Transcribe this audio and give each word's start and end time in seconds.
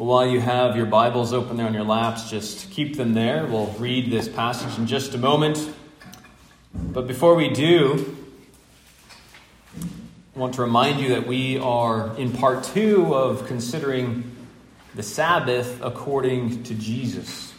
While 0.00 0.26
you 0.26 0.40
have 0.40 0.78
your 0.78 0.86
Bibles 0.86 1.34
open 1.34 1.58
there 1.58 1.66
on 1.66 1.74
your 1.74 1.84
laps, 1.84 2.30
just 2.30 2.70
keep 2.70 2.96
them 2.96 3.12
there. 3.12 3.44
We'll 3.44 3.66
read 3.72 4.10
this 4.10 4.30
passage 4.30 4.78
in 4.78 4.86
just 4.86 5.14
a 5.14 5.18
moment. 5.18 5.70
But 6.72 7.06
before 7.06 7.34
we 7.34 7.50
do, 7.50 8.16
I 10.34 10.38
want 10.38 10.54
to 10.54 10.62
remind 10.62 11.00
you 11.00 11.10
that 11.10 11.26
we 11.26 11.58
are 11.58 12.16
in 12.16 12.32
part 12.32 12.64
two 12.64 13.14
of 13.14 13.46
considering 13.46 14.24
the 14.94 15.02
Sabbath 15.02 15.78
according 15.82 16.62
to 16.62 16.74
Jesus. 16.74 17.52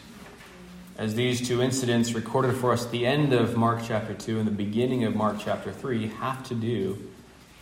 As 0.98 1.14
these 1.14 1.46
two 1.46 1.62
incidents 1.62 2.12
recorded 2.12 2.56
for 2.56 2.72
us 2.72 2.86
at 2.86 2.90
the 2.90 3.06
end 3.06 3.32
of 3.32 3.56
Mark 3.56 3.82
chapter 3.86 4.14
2 4.14 4.40
and 4.40 4.48
the 4.48 4.50
beginning 4.50 5.04
of 5.04 5.14
Mark 5.14 5.36
chapter 5.38 5.70
3 5.70 6.08
have 6.08 6.44
to 6.48 6.56
do 6.56 7.08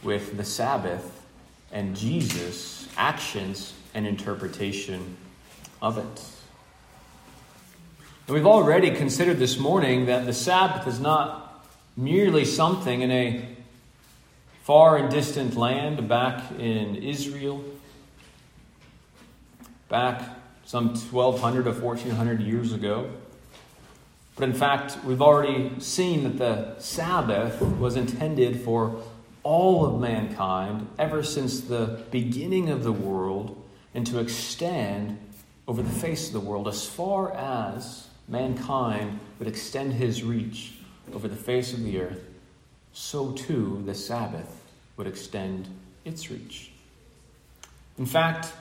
with 0.03 0.39
the 0.39 0.45
Sabbath 0.45 1.23
and 1.71 1.95
Jesus' 1.95 2.89
actions 2.97 3.75
and 3.95 4.07
interpretation 4.07 5.17
of 5.83 5.99
it. 5.99 6.25
And 8.27 8.35
we've 8.35 8.47
already 8.47 8.93
considered 8.93 9.39
this 9.39 9.59
morning 9.59 10.07
that 10.07 10.27
the 10.27 10.33
Sabbath 10.33 10.87
is 10.87 11.01
not 11.01 11.67
merely 11.97 12.45
something 12.45 13.03
in 13.03 13.11
a 13.11 13.45
far 14.63 14.97
and 14.97 15.11
distant 15.11 15.57
land 15.57 16.09
back 16.09 16.53
in 16.53 16.95
Israel, 16.97 17.65
back 19.89 20.23
some 20.65 20.91
1200 20.91 21.65
to 21.65 21.73
1400 21.73 22.41
years 22.41 22.73
ago. 22.73 23.11
But 24.37 24.45
in 24.45 24.55
fact, 24.55 25.05
we've 25.05 25.21
already 25.21 25.81
seen 25.81 26.23
that 26.23 26.39
the 26.39 26.81
Sabbath 26.81 27.61
was 27.61 27.97
intended 27.97 28.61
for 28.61 29.03
all 29.43 29.85
of 29.85 30.01
mankind 30.01 30.87
ever 30.99 31.25
since 31.25 31.63
the 31.63 32.05
beginning 32.13 32.69
of 32.71 32.85
the 32.85 32.93
world 32.93 33.60
and 33.95 34.07
to 34.07 34.19
extend 34.19 35.19
over 35.67 35.83
the 35.83 35.91
face 35.91 36.29
of 36.29 36.33
the 36.33 36.41
world 36.41 36.69
as 36.69 36.87
far 36.87 37.33
as 37.35 38.09
mankind 38.29 39.19
would 39.39 39.49
extend 39.49 39.93
his 39.93 40.23
reach 40.23 40.75
over 41.13 41.29
the 41.29 41.37
face 41.37 41.73
of 41.73 41.83
the 41.83 42.01
earth, 42.01 42.25
so 42.93 43.33
too 43.33 43.83
the 43.87 43.95
Sabbath 43.95 44.65
would 44.97 45.07
extend 45.07 45.69
its 46.05 46.31
reach. 46.31 46.71
In 47.99 48.07
fact, 48.07 48.53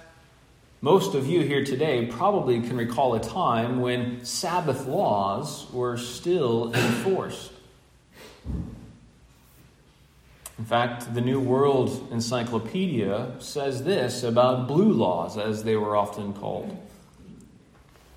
most 0.81 1.13
of 1.13 1.27
you 1.27 1.41
here 1.41 1.63
today 1.63 2.05
probably 2.05 2.61
can 2.61 2.77
recall 2.77 3.13
a 3.13 3.19
time 3.19 3.81
when 3.81 4.23
Sabbath 4.23 4.85
laws 4.85 5.69
were 5.71 5.97
still 5.97 6.73
enforced. 6.73 7.51
In 10.59 10.65
fact, 10.65 11.13
the 11.13 11.21
New 11.21 11.39
World 11.39 12.09
Encyclopedia 12.11 13.31
says 13.39 13.85
this 13.85 14.23
about 14.23 14.67
blue 14.67 14.91
laws, 14.91 15.37
as 15.37 15.63
they 15.63 15.77
were 15.77 15.95
often 15.95 16.33
called. 16.33 16.77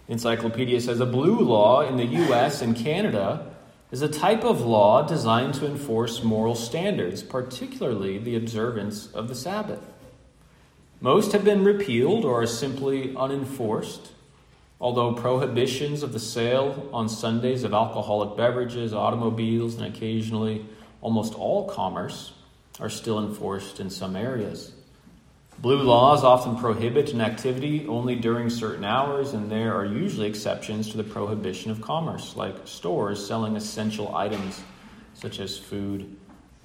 Encyclopedia 0.08 0.80
says 0.80 0.98
a 0.98 1.06
blue 1.06 1.38
law 1.38 1.82
in 1.82 1.96
the 1.96 2.04
US 2.04 2.60
and 2.60 2.74
Canada 2.74 3.54
is 3.92 4.02
a 4.02 4.08
type 4.08 4.42
of 4.42 4.60
law 4.60 5.06
designed 5.06 5.54
to 5.54 5.66
enforce 5.66 6.24
moral 6.24 6.56
standards, 6.56 7.22
particularly 7.22 8.18
the 8.18 8.34
observance 8.34 9.06
of 9.12 9.28
the 9.28 9.36
Sabbath. 9.36 9.92
Most 11.00 11.30
have 11.30 11.44
been 11.44 11.64
repealed 11.64 12.24
or 12.24 12.42
are 12.42 12.46
simply 12.46 13.14
unenforced, 13.14 14.10
although 14.80 15.12
prohibitions 15.12 16.02
of 16.02 16.12
the 16.12 16.18
sale 16.18 16.90
on 16.92 17.08
Sundays 17.08 17.62
of 17.62 17.72
alcoholic 17.72 18.36
beverages, 18.36 18.92
automobiles, 18.92 19.76
and 19.76 19.94
occasionally 19.94 20.66
almost 21.02 21.34
all 21.34 21.68
commerce 21.68 22.32
are 22.80 22.88
still 22.88 23.18
enforced 23.18 23.80
in 23.80 23.90
some 23.90 24.16
areas. 24.16 24.72
Blue 25.58 25.82
laws 25.82 26.24
often 26.24 26.56
prohibit 26.56 27.12
an 27.12 27.20
activity 27.20 27.86
only 27.86 28.16
during 28.16 28.48
certain 28.48 28.84
hours, 28.84 29.34
and 29.34 29.50
there 29.50 29.74
are 29.74 29.84
usually 29.84 30.26
exceptions 30.26 30.88
to 30.90 30.96
the 30.96 31.04
prohibition 31.04 31.70
of 31.70 31.80
commerce, 31.80 32.34
like 32.36 32.56
stores 32.64 33.24
selling 33.24 33.54
essential 33.54 34.16
items 34.16 34.62
such 35.14 35.38
as 35.38 35.58
food 35.58 36.16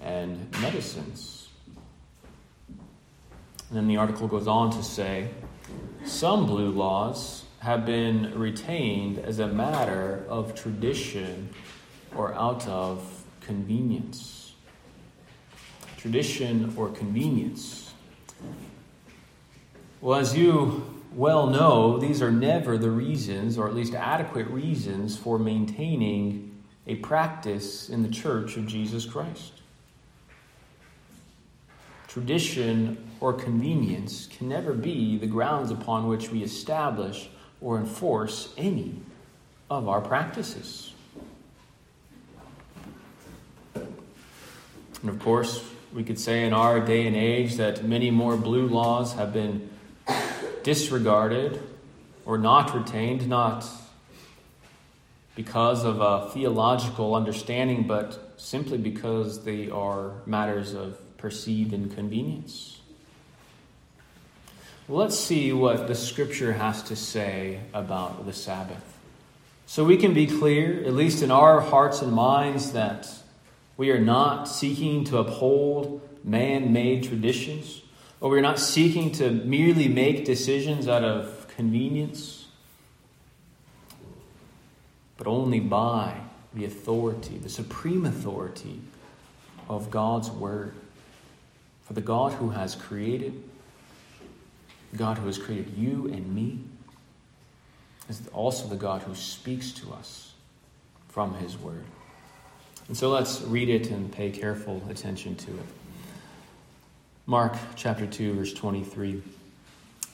and 0.02 0.50
medicines. 0.62 1.50
And 3.70 3.78
then 3.78 3.88
the 3.88 3.98
article 3.98 4.28
goes 4.28 4.48
on 4.48 4.72
to 4.72 4.84
say 4.84 5.30
some 6.06 6.46
blue 6.46 6.72
laws 6.72 7.44
have 7.60 7.86
been 7.86 8.40
retained 8.40 9.20
as 9.20 9.40
a 9.40 9.48
matter 9.48 10.26
of 10.30 10.56
tradition 10.56 11.50
or 12.16 12.34
out 12.34 12.66
of 12.68 13.24
convenience. 13.42 14.37
Tradition 16.08 16.74
or 16.78 16.88
convenience. 16.88 17.92
Well, 20.00 20.18
as 20.18 20.38
you 20.38 21.02
well 21.12 21.48
know, 21.48 21.98
these 21.98 22.22
are 22.22 22.32
never 22.32 22.78
the 22.78 22.90
reasons, 22.90 23.58
or 23.58 23.68
at 23.68 23.76
least 23.76 23.94
adequate 23.94 24.48
reasons, 24.48 25.18
for 25.18 25.38
maintaining 25.38 26.64
a 26.88 26.96
practice 26.96 27.90
in 27.90 28.04
the 28.04 28.10
church 28.10 28.56
of 28.56 28.66
Jesus 28.68 29.06
Christ. 29.06 29.52
Tradition 32.08 33.06
or 33.20 33.34
convenience 33.34 34.28
can 34.28 34.48
never 34.48 34.72
be 34.72 35.18
the 35.18 35.28
grounds 35.28 35.72
upon 35.72 36.08
which 36.08 36.30
we 36.30 36.42
establish 36.42 37.28
or 37.60 37.78
enforce 37.78 38.54
any 38.56 38.96
of 39.70 39.90
our 39.90 40.00
practices. 40.00 40.94
And 43.76 45.10
of 45.10 45.20
course, 45.20 45.74
we 45.98 46.04
could 46.04 46.20
say 46.20 46.46
in 46.46 46.54
our 46.54 46.80
day 46.80 47.08
and 47.08 47.16
age 47.16 47.56
that 47.56 47.84
many 47.84 48.12
more 48.12 48.38
blue 48.38 48.68
laws 48.68 49.14
have 49.14 49.34
been 49.34 49.68
disregarded 50.62 51.60
or 52.24 52.38
not 52.38 52.76
retained, 52.76 53.28
not 53.28 53.68
because 55.34 55.84
of 55.84 56.00
a 56.00 56.30
theological 56.30 57.16
understanding, 57.16 57.88
but 57.88 58.36
simply 58.40 58.78
because 58.78 59.44
they 59.44 59.72
are 59.72 60.12
matters 60.28 60.76
of 60.76 61.00
perceived 61.18 61.74
inconvenience. 61.74 62.80
Let's 64.88 65.20
see 65.20 65.52
what 65.52 65.88
the 65.88 65.96
scripture 65.96 66.54
has 66.54 66.84
to 66.84 66.96
say 66.96 67.62
about 67.74 68.28
the 68.28 68.34
Sabbath. 68.34 69.00
So 69.66 69.84
we 69.84 69.98
can 69.98 70.14
be 70.14 70.28
clear, 70.28 70.84
at 70.86 70.94
least 70.94 71.24
in 71.24 71.32
our 71.32 71.60
hearts 71.60 72.04
and 72.04 72.14
minds, 72.14 72.74
that 72.74 73.10
we 73.78 73.92
are 73.92 74.00
not 74.00 74.48
seeking 74.48 75.04
to 75.06 75.20
uphold 75.20 76.02
man 76.24 76.74
made 76.74 77.04
traditions, 77.04 77.84
or 78.20 78.32
we're 78.32 78.42
not 78.42 78.60
seeking 78.60 79.12
to 79.14 79.30
merely 79.30 79.88
make 79.88 80.26
decisions 80.26 80.88
out 80.88 81.04
of 81.04 81.48
convenience, 81.56 82.48
but 85.16 85.28
only 85.28 85.60
by 85.60 86.16
the 86.54 86.66
authority, 86.66 87.38
the 87.38 87.50
supreme 87.50 88.06
authority 88.06 88.82
of 89.70 89.92
God's 89.92 90.30
Word. 90.32 90.74
For 91.84 91.94
the 91.94 92.02
God 92.02 92.34
who 92.34 92.50
has 92.50 92.76
created, 92.76 93.44
God 94.96 95.20
who 95.20 95.28
has 95.28 95.38
created 95.38 95.78
you 95.78 96.08
and 96.08 96.36
me, 96.36 96.60
is 98.10 98.28
also 98.34 98.68
the 98.68 98.76
God 98.76 99.04
who 99.04 99.16
speaks 99.16 99.72
to 99.74 99.94
us 99.94 100.34
from 101.10 101.36
His 101.36 101.58
Word. 101.58 101.86
And 102.88 102.96
so 102.96 103.10
let's 103.10 103.42
read 103.42 103.70
it 103.70 103.90
and 103.90 104.12
pay 104.12 104.32
careful 104.32 104.82
attention 104.90 105.36
to 105.36 105.52
it. 105.52 105.66
Mark 107.26 107.58
chapter 107.76 108.08
2, 108.08 108.36
verse 108.36 108.54
23. 108.54 109.22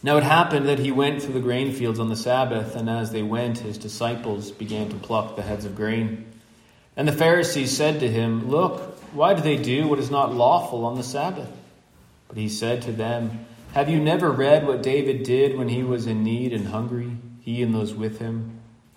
Now 0.01 0.17
it 0.17 0.23
happened 0.23 0.67
that 0.67 0.79
he 0.79 0.91
went 0.91 1.21
through 1.21 1.35
the 1.35 1.39
grain 1.39 1.71
fields 1.71 1.99
on 1.99 2.09
the 2.09 2.15
Sabbath, 2.15 2.75
and 2.75 2.89
as 2.89 3.11
they 3.11 3.21
went, 3.21 3.59
his 3.59 3.77
disciples 3.77 4.51
began 4.51 4.89
to 4.89 4.95
pluck 4.95 5.35
the 5.35 5.43
heads 5.43 5.65
of 5.65 5.75
grain. 5.75 6.25
And 6.97 7.07
the 7.07 7.13
Pharisees 7.13 7.75
said 7.75 7.99
to 8.01 8.09
him, 8.09 8.49
Look, 8.49 8.97
why 9.13 9.33
do 9.33 9.41
they 9.41 9.57
do 9.57 9.87
what 9.87 9.99
is 9.99 10.11
not 10.11 10.33
lawful 10.33 10.85
on 10.85 10.95
the 10.95 11.03
Sabbath? 11.03 11.49
But 12.27 12.37
he 12.37 12.49
said 12.49 12.81
to 12.83 12.91
them, 12.91 13.45
Have 13.73 13.89
you 13.89 13.99
never 13.99 14.31
read 14.31 14.65
what 14.65 14.83
David 14.83 15.23
did 15.23 15.57
when 15.57 15.69
he 15.69 15.83
was 15.83 16.07
in 16.07 16.23
need 16.23 16.51
and 16.51 16.67
hungry, 16.67 17.15
he 17.41 17.61
and 17.61 17.73
those 17.73 17.93
with 17.93 18.19
him? 18.19 18.52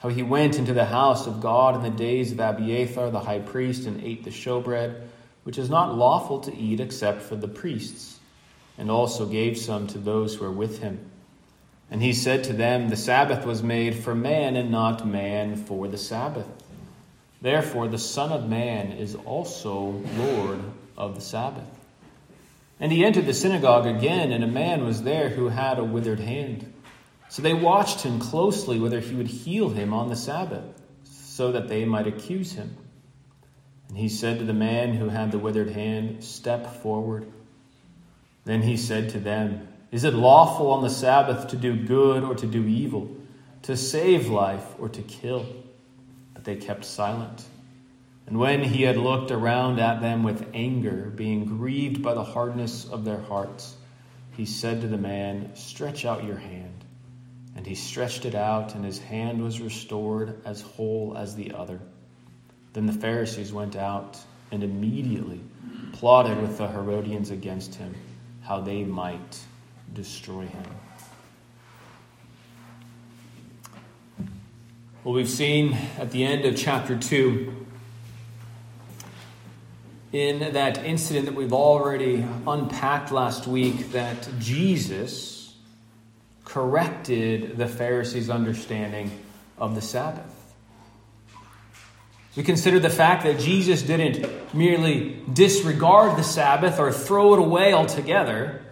How 0.06 0.12
he 0.12 0.22
went 0.22 0.56
into 0.56 0.72
the 0.72 0.84
house 0.84 1.26
of 1.26 1.40
God 1.40 1.74
in 1.74 1.82
the 1.82 1.90
days 1.90 2.30
of 2.30 2.38
Abiathar 2.38 3.10
the 3.10 3.18
high 3.18 3.40
priest 3.40 3.88
and 3.88 4.04
ate 4.04 4.22
the 4.22 4.30
showbread, 4.30 5.00
which 5.42 5.58
is 5.58 5.68
not 5.68 5.96
lawful 5.96 6.38
to 6.42 6.56
eat 6.56 6.78
except 6.78 7.22
for 7.22 7.34
the 7.34 7.48
priests, 7.48 8.20
and 8.78 8.88
also 8.88 9.26
gave 9.26 9.58
some 9.58 9.88
to 9.88 9.98
those 9.98 10.36
who 10.36 10.44
were 10.44 10.52
with 10.52 10.80
him. 10.80 11.00
And 11.90 12.00
he 12.00 12.12
said 12.12 12.44
to 12.44 12.52
them, 12.52 12.88
The 12.88 12.96
Sabbath 12.96 13.44
was 13.44 13.64
made 13.64 13.96
for 13.96 14.14
man, 14.14 14.54
and 14.54 14.70
not 14.70 15.04
man 15.04 15.56
for 15.56 15.88
the 15.88 15.98
Sabbath. 15.98 16.46
Therefore, 17.42 17.88
the 17.88 17.98
Son 17.98 18.30
of 18.30 18.48
Man 18.48 18.92
is 18.92 19.16
also 19.16 20.00
Lord 20.18 20.60
of 20.96 21.16
the 21.16 21.20
Sabbath. 21.20 21.66
And 22.78 22.92
he 22.92 23.04
entered 23.04 23.26
the 23.26 23.34
synagogue 23.34 23.86
again, 23.86 24.30
and 24.30 24.44
a 24.44 24.46
man 24.46 24.84
was 24.84 25.02
there 25.02 25.30
who 25.30 25.48
had 25.48 25.80
a 25.80 25.84
withered 25.84 26.20
hand. 26.20 26.72
So 27.36 27.42
they 27.42 27.52
watched 27.52 28.00
him 28.00 28.18
closely 28.18 28.80
whether 28.80 28.98
he 28.98 29.14
would 29.14 29.26
heal 29.26 29.68
him 29.68 29.92
on 29.92 30.08
the 30.08 30.16
Sabbath, 30.16 30.64
so 31.04 31.52
that 31.52 31.68
they 31.68 31.84
might 31.84 32.06
accuse 32.06 32.52
him. 32.52 32.74
And 33.90 33.98
he 33.98 34.08
said 34.08 34.38
to 34.38 34.46
the 34.46 34.54
man 34.54 34.94
who 34.94 35.10
had 35.10 35.32
the 35.32 35.38
withered 35.38 35.68
hand, 35.68 36.24
Step 36.24 36.80
forward. 36.80 37.30
Then 38.46 38.62
he 38.62 38.78
said 38.78 39.10
to 39.10 39.20
them, 39.20 39.68
Is 39.92 40.04
it 40.04 40.14
lawful 40.14 40.70
on 40.70 40.82
the 40.82 40.88
Sabbath 40.88 41.48
to 41.48 41.56
do 41.56 41.76
good 41.76 42.24
or 42.24 42.34
to 42.36 42.46
do 42.46 42.64
evil, 42.64 43.14
to 43.64 43.76
save 43.76 44.28
life 44.28 44.64
or 44.78 44.88
to 44.88 45.02
kill? 45.02 45.44
But 46.32 46.44
they 46.44 46.56
kept 46.56 46.86
silent. 46.86 47.44
And 48.26 48.38
when 48.38 48.62
he 48.62 48.84
had 48.84 48.96
looked 48.96 49.30
around 49.30 49.78
at 49.78 50.00
them 50.00 50.22
with 50.22 50.48
anger, 50.54 51.12
being 51.14 51.44
grieved 51.44 52.02
by 52.02 52.14
the 52.14 52.24
hardness 52.24 52.88
of 52.88 53.04
their 53.04 53.20
hearts, 53.20 53.76
he 54.38 54.46
said 54.46 54.80
to 54.80 54.88
the 54.88 54.96
man, 54.96 55.54
Stretch 55.54 56.06
out 56.06 56.24
your 56.24 56.38
hand. 56.38 56.75
And 57.56 57.66
he 57.66 57.74
stretched 57.74 58.26
it 58.26 58.34
out, 58.34 58.74
and 58.74 58.84
his 58.84 58.98
hand 58.98 59.42
was 59.42 59.60
restored 59.60 60.40
as 60.44 60.60
whole 60.60 61.16
as 61.16 61.34
the 61.34 61.52
other. 61.52 61.80
Then 62.74 62.86
the 62.86 62.92
Pharisees 62.92 63.52
went 63.52 63.74
out 63.74 64.18
and 64.52 64.62
immediately 64.62 65.40
plotted 65.92 66.40
with 66.40 66.58
the 66.58 66.68
Herodians 66.68 67.30
against 67.30 67.74
him, 67.76 67.94
how 68.42 68.60
they 68.60 68.84
might 68.84 69.40
destroy 69.94 70.42
him. 70.42 70.64
Well, 75.02 75.14
we've 75.14 75.28
seen 75.28 75.72
at 75.98 76.10
the 76.10 76.24
end 76.24 76.44
of 76.44 76.56
chapter 76.56 76.98
2 76.98 77.66
in 80.12 80.52
that 80.52 80.84
incident 80.84 81.26
that 81.26 81.34
we've 81.34 81.52
already 81.52 82.26
unpacked 82.46 83.12
last 83.12 83.46
week 83.46 83.92
that 83.92 84.28
Jesus 84.38 85.35
corrected 86.46 87.58
the 87.58 87.66
Pharisees' 87.66 88.30
understanding 88.30 89.10
of 89.58 89.74
the 89.74 89.82
Sabbath. 89.82 90.32
We 92.34 92.42
consider 92.42 92.78
the 92.78 92.90
fact 92.90 93.24
that 93.24 93.38
Jesus 93.38 93.82
didn't 93.82 94.54
merely 94.54 95.20
disregard 95.30 96.18
the 96.18 96.24
Sabbath 96.24 96.78
or 96.78 96.90
throw 96.92 97.34
it 97.34 97.38
away 97.38 97.74
altogether. 97.74 98.62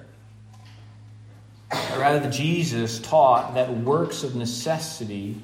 Rather, 1.71 2.31
Jesus 2.31 2.99
taught 2.99 3.55
that 3.55 3.71
works 3.71 4.23
of 4.23 4.35
necessity 4.35 5.37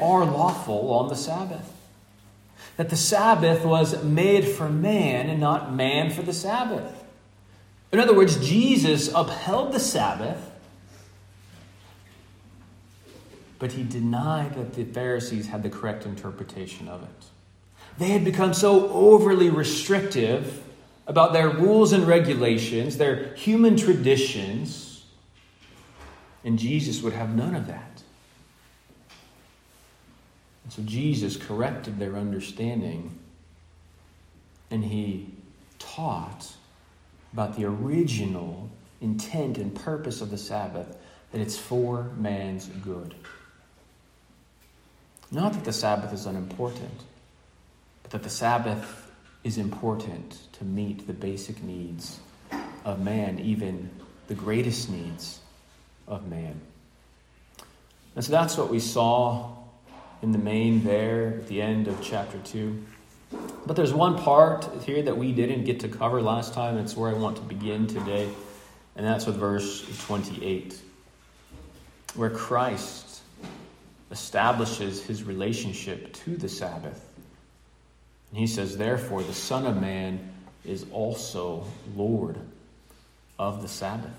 are 0.00 0.24
lawful 0.24 0.92
on 0.94 1.08
the 1.08 1.16
Sabbath 1.16 1.70
that 2.80 2.88
the 2.88 2.96
Sabbath 2.96 3.62
was 3.62 4.02
made 4.02 4.42
for 4.42 4.66
man 4.66 5.28
and 5.28 5.38
not 5.38 5.74
man 5.74 6.10
for 6.10 6.22
the 6.22 6.32
Sabbath. 6.32 7.04
In 7.92 8.00
other 8.00 8.14
words, 8.14 8.36
Jesus 8.36 9.10
upheld 9.14 9.72
the 9.72 9.78
Sabbath, 9.78 10.49
but 13.60 13.72
he 13.72 13.84
denied 13.84 14.54
that 14.54 14.72
the 14.72 14.84
Pharisees 14.84 15.46
had 15.46 15.62
the 15.62 15.70
correct 15.70 16.06
interpretation 16.06 16.88
of 16.88 17.02
it. 17.02 17.24
They 17.98 18.08
had 18.08 18.24
become 18.24 18.54
so 18.54 18.88
overly 18.88 19.50
restrictive 19.50 20.64
about 21.06 21.34
their 21.34 21.50
rules 21.50 21.92
and 21.92 22.06
regulations, 22.06 22.96
their 22.96 23.34
human 23.34 23.76
traditions, 23.76 25.04
and 26.42 26.58
Jesus 26.58 27.02
would 27.02 27.12
have 27.12 27.36
none 27.36 27.54
of 27.54 27.66
that. 27.66 28.02
And 30.64 30.72
So 30.72 30.82
Jesus 30.82 31.36
corrected 31.36 31.98
their 31.98 32.16
understanding 32.16 33.18
and 34.70 34.84
he 34.84 35.26
taught 35.78 36.46
about 37.32 37.56
the 37.56 37.64
original 37.64 38.70
intent 39.00 39.58
and 39.58 39.74
purpose 39.74 40.20
of 40.20 40.30
the 40.30 40.38
Sabbath 40.38 40.96
that 41.32 41.40
it's 41.40 41.58
for 41.58 42.04
man's 42.16 42.66
good. 42.66 43.14
Not 45.32 45.52
that 45.52 45.64
the 45.64 45.72
Sabbath 45.72 46.12
is 46.12 46.26
unimportant, 46.26 47.04
but 48.02 48.12
that 48.12 48.22
the 48.22 48.30
Sabbath 48.30 49.10
is 49.44 49.58
important 49.58 50.38
to 50.54 50.64
meet 50.64 51.06
the 51.06 51.12
basic 51.12 51.62
needs 51.62 52.18
of 52.84 53.00
man, 53.00 53.38
even 53.38 53.90
the 54.26 54.34
greatest 54.34 54.90
needs 54.90 55.40
of 56.08 56.28
man. 56.28 56.60
And 58.16 58.24
so 58.24 58.32
that's 58.32 58.56
what 58.56 58.70
we 58.70 58.80
saw 58.80 59.56
in 60.22 60.32
the 60.32 60.38
main 60.38 60.84
there 60.84 61.38
at 61.38 61.46
the 61.48 61.62
end 61.62 61.88
of 61.88 62.02
chapter 62.02 62.38
2. 62.38 62.84
But 63.64 63.76
there's 63.76 63.94
one 63.94 64.18
part 64.18 64.68
here 64.84 65.02
that 65.02 65.16
we 65.16 65.32
didn't 65.32 65.64
get 65.64 65.80
to 65.80 65.88
cover 65.88 66.20
last 66.20 66.52
time. 66.52 66.76
It's 66.78 66.96
where 66.96 67.10
I 67.10 67.14
want 67.14 67.36
to 67.36 67.42
begin 67.42 67.86
today, 67.86 68.28
and 68.96 69.06
that's 69.06 69.26
with 69.26 69.36
verse 69.36 69.86
28, 70.06 70.80
where 72.16 72.30
Christ 72.30 73.09
establishes 74.10 75.02
his 75.04 75.22
relationship 75.22 76.12
to 76.12 76.36
the 76.36 76.48
Sabbath. 76.48 77.06
And 78.30 78.38
he 78.38 78.46
says, 78.46 78.76
Therefore, 78.76 79.22
the 79.22 79.34
Son 79.34 79.66
of 79.66 79.80
Man 79.80 80.32
is 80.64 80.86
also 80.92 81.64
Lord 81.96 82.36
of 83.38 83.62
the 83.62 83.68
Sabbath. 83.68 84.10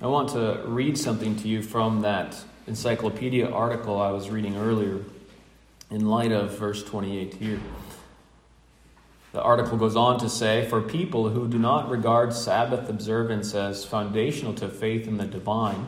I 0.00 0.06
want 0.06 0.30
to 0.30 0.62
read 0.66 0.98
something 0.98 1.36
to 1.36 1.48
you 1.48 1.62
from 1.62 2.02
that 2.02 2.36
encyclopedia 2.66 3.48
article 3.48 4.00
I 4.00 4.10
was 4.10 4.28
reading 4.28 4.56
earlier 4.56 5.00
in 5.90 6.06
light 6.06 6.32
of 6.32 6.58
verse 6.58 6.82
28 6.82 7.34
here. 7.34 7.60
The 9.32 9.42
article 9.42 9.76
goes 9.76 9.96
on 9.96 10.18
to 10.20 10.28
say 10.28 10.66
For 10.68 10.80
people 10.80 11.28
who 11.28 11.46
do 11.46 11.58
not 11.58 11.90
regard 11.90 12.32
Sabbath 12.32 12.88
observance 12.88 13.54
as 13.54 13.84
foundational 13.84 14.54
to 14.54 14.68
faith 14.68 15.06
in 15.06 15.18
the 15.18 15.26
divine, 15.26 15.86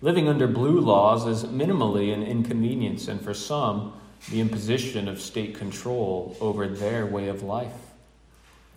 living 0.00 0.28
under 0.28 0.46
blue 0.46 0.80
laws 0.80 1.26
is 1.26 1.50
minimally 1.50 2.12
an 2.12 2.22
inconvenience, 2.22 3.08
and 3.08 3.20
for 3.20 3.34
some, 3.34 3.92
the 4.30 4.40
imposition 4.40 5.08
of 5.08 5.20
state 5.20 5.54
control 5.54 6.36
over 6.40 6.66
their 6.68 7.06
way 7.06 7.28
of 7.28 7.42
life. 7.42 7.72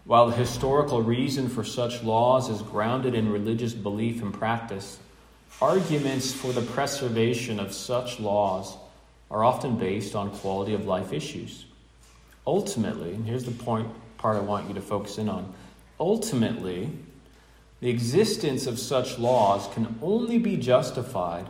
While 0.06 0.28
the 0.28 0.36
historical 0.36 1.02
reason 1.02 1.50
for 1.50 1.64
such 1.64 2.04
laws 2.04 2.50
is 2.50 2.62
grounded 2.62 3.14
in 3.14 3.32
religious 3.32 3.74
belief 3.74 4.22
and 4.22 4.34
practice, 4.34 5.00
Arguments 5.60 6.34
for 6.34 6.52
the 6.52 6.62
preservation 6.62 7.60
of 7.60 7.72
such 7.72 8.20
laws 8.20 8.76
are 9.30 9.44
often 9.44 9.78
based 9.78 10.16
on 10.16 10.32
quality 10.32 10.74
of 10.74 10.88
life 10.88 11.14
issues. 11.14 11.66
Ultimately, 12.48 13.14
and 13.14 13.28
here's 13.28 13.44
the 13.44 13.52
point 13.52 13.88
part 14.18 14.38
I 14.38 14.40
want 14.40 14.68
you 14.68 14.74
to 14.74 14.82
focus 14.82 15.20
in 15.20 15.30
on. 15.30 15.54
Ultimately, 16.00 16.90
the 17.82 17.90
existence 17.90 18.68
of 18.68 18.80
such 18.80 19.18
laws 19.18 19.68
can 19.74 19.98
only 20.02 20.38
be 20.38 20.56
justified 20.56 21.48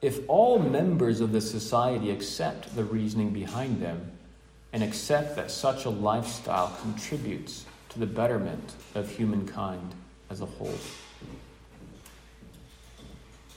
if 0.00 0.20
all 0.28 0.58
members 0.58 1.20
of 1.20 1.32
the 1.32 1.40
society 1.40 2.10
accept 2.10 2.74
the 2.76 2.84
reasoning 2.84 3.30
behind 3.30 3.82
them 3.82 4.12
and 4.72 4.82
accept 4.82 5.36
that 5.36 5.50
such 5.50 5.84
a 5.84 5.90
lifestyle 5.90 6.76
contributes 6.80 7.64
to 7.88 7.98
the 7.98 8.06
betterment 8.06 8.74
of 8.94 9.08
humankind 9.10 9.94
as 10.30 10.40
a 10.40 10.46
whole. 10.46 10.78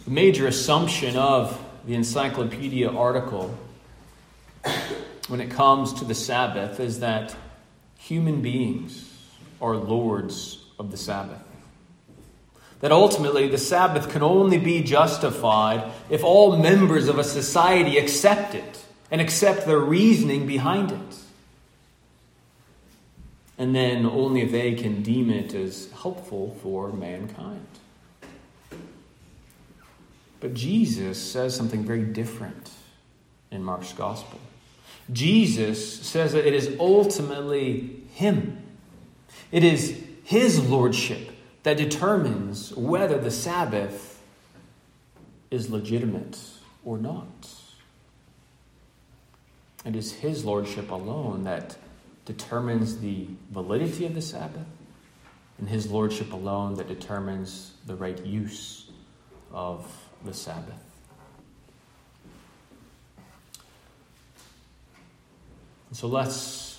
The 0.06 0.12
major 0.12 0.48
assumption 0.48 1.18
of 1.18 1.60
the 1.86 1.94
encyclopedia 1.94 2.90
article 2.90 3.56
when 5.28 5.42
it 5.42 5.52
comes 5.52 5.94
to 5.94 6.06
the 6.06 6.16
Sabbath 6.16 6.80
is 6.80 7.00
that 7.02 7.36
human 7.98 8.42
beings 8.42 9.14
are 9.62 9.76
lords 9.76 10.64
of 10.80 10.92
the 10.92 10.98
Sabbath. 10.98 11.47
That 12.80 12.92
ultimately 12.92 13.48
the 13.48 13.58
Sabbath 13.58 14.10
can 14.10 14.22
only 14.22 14.60
be 14.60 14.84
justified 14.84 15.92
if 16.10 16.24
all 16.24 16.58
members 16.58 17.08
of 17.08 17.18
a 17.18 17.24
society 17.24 17.98
accept 17.98 18.54
it 18.54 18.86
and 19.10 19.20
accept 19.20 19.66
the 19.66 19.78
reasoning 19.78 20.46
behind 20.46 20.92
it. 20.92 21.18
And 23.58 23.76
then 23.76 24.06
only 24.06 24.46
they 24.46 24.76
can 24.76 25.02
deem 25.02 25.32
it 25.32 25.56
as 25.56 25.90
helpful 25.92 26.56
for 26.62 26.92
mankind. 26.92 27.66
But 30.40 30.54
Jesus 30.54 31.20
says 31.20 31.56
something 31.56 31.84
very 31.84 32.04
different 32.04 32.70
in 33.50 33.64
Mark's 33.64 33.94
gospel. 33.94 34.40
Jesus 35.12 36.02
says 36.02 36.34
that 36.34 36.46
it 36.46 36.54
is 36.54 36.76
ultimately 36.80 38.04
Him, 38.14 38.62
it 39.52 39.64
is 39.64 40.04
His 40.24 40.70
lordship 40.70 41.32
that 41.64 41.78
determines 41.78 42.74
whether 42.76 43.18
the 43.18 43.32
Sabbath 43.32 44.22
is 45.52 45.70
legitimate 45.70 46.40
or 46.84 46.98
not. 46.98 47.50
It 49.86 49.96
is 49.96 50.14
His 50.14 50.44
lordship 50.44 50.92
alone 50.92 51.44
that 51.46 51.78
determines 52.26 53.00
the 53.00 53.28
validity 53.52 54.06
of 54.06 54.14
the 54.14 54.22
Sabbath, 54.22 54.66
and 55.58 55.70
His 55.70 55.90
lordship 55.90 56.34
alone 56.34 56.76
that 56.76 56.88
determines 56.88 57.74
the 57.86 57.96
right 57.96 58.24
use 58.26 58.90
of 59.52 59.90
the 60.26 60.34
Sabbath. 60.34 60.84
So 65.94 66.08
let's 66.08 66.77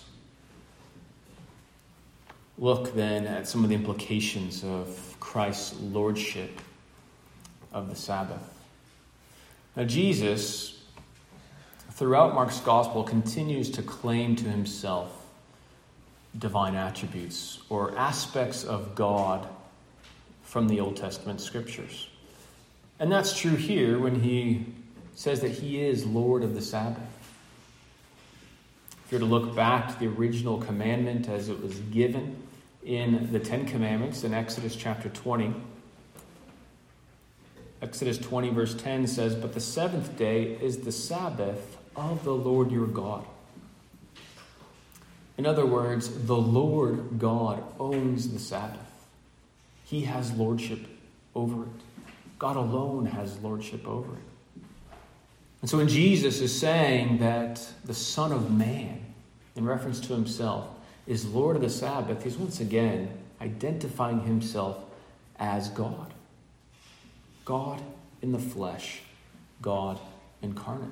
look 2.59 2.95
then 2.95 3.27
at 3.27 3.47
some 3.47 3.63
of 3.63 3.71
the 3.71 3.77
implications 3.77 4.65
of 4.65 5.17
Christ's 5.21 5.79
lordship 5.81 6.61
of 7.73 7.89
the 7.89 7.95
Sabbath. 7.95 8.43
Now, 9.77 9.85
Jesus, 9.85 10.83
throughout 11.93 12.35
Mark's 12.35 12.61
gospel, 12.61 13.05
continues 13.05 13.71
to 13.71 13.83
claim 13.83 14.35
to 14.37 14.45
himself 14.45 15.15
divine 16.37 16.75
attributes 16.75 17.61
or 17.69 17.97
aspects 17.97 18.65
of 18.65 18.95
God 18.95 19.49
from 20.43 20.67
the 20.69 20.81
Old 20.81 20.97
Testament 20.97 21.41
scriptures. 21.41 22.09
And 22.99 23.13
that's 23.13 23.39
true 23.39 23.55
here 23.55 23.99
when 23.99 24.21
he 24.21 24.67
says 25.15 25.41
that 25.41 25.53
he 25.53 25.81
is 25.81 26.05
Lord 26.05 26.43
of 26.43 26.55
the 26.55 26.63
Sabbath. 26.63 27.03
If 29.05 29.13
you're 29.13 29.21
to 29.21 29.27
look 29.27 29.55
back 29.55 29.93
to 29.93 29.99
the 30.01 30.07
original 30.07 30.59
commandment 30.59 31.29
as 31.29 31.49
it 31.49 31.63
was 31.63 31.79
given 31.79 32.48
in 32.89 33.31
the 33.31 33.39
Ten 33.39 33.67
Commandments 33.67 34.25
in 34.25 34.33
Exodus 34.33 34.75
chapter 34.75 35.11
20, 35.11 35.55
Exodus 37.83 38.17
20, 38.17 38.49
verse 38.49 38.75
10 38.75 39.07
says, 39.07 39.35
But 39.35 39.53
the 39.53 39.61
seventh 39.61 40.17
day 40.17 40.57
is 40.63 40.79
the 40.79 40.91
Sabbath 40.91 41.77
of 41.95 42.25
the 42.25 42.33
Lord 42.33 42.73
your 42.73 42.87
God. 42.87 43.27
In 45.37 45.45
other 45.45 45.67
words, 45.67 46.25
the 46.25 46.37
Lord 46.37 47.19
God 47.19 47.63
owns 47.79 48.31
the 48.31 48.39
Sabbath. 48.39 48.81
He 49.85 50.01
has 50.03 50.33
lordship 50.33 50.81
over 51.35 51.65
it. 51.65 51.69
God 52.39 52.57
alone 52.57 53.05
has 53.05 53.39
lordship 53.41 53.87
over 53.87 54.15
it. 54.15 54.63
And 55.61 55.69
so 55.69 55.77
when 55.77 55.89
Jesus 55.89 56.41
is 56.41 56.59
saying 56.59 57.19
that 57.19 57.65
the 57.85 57.95
Son 57.95 58.33
of 58.33 58.51
Man, 58.51 59.05
in 59.57 59.67
reference 59.67 60.01
to 60.01 60.15
himself, 60.15 60.69
is 61.09 61.27
Lord 61.27 61.57
of 61.57 61.63
the 61.63 61.71
Sabbath, 61.71 62.23
he's 62.23 62.37
once 62.37 62.61
again 62.61 63.11
identifying 63.41 64.21
himself 64.21 64.79
as 65.39 65.71
God. 65.71 66.13
God 67.47 67.81
in 68.21 68.31
the 68.31 68.39
flesh, 68.39 69.01
God 69.63 69.99
incarnate. 70.43 70.91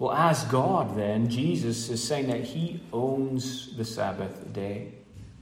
Well, 0.00 0.12
as 0.12 0.42
God, 0.44 0.96
then, 0.96 1.30
Jesus 1.30 1.88
is 1.88 2.02
saying 2.02 2.26
that 2.26 2.42
he 2.42 2.80
owns 2.92 3.76
the 3.76 3.84
Sabbath 3.84 4.52
day. 4.52 4.92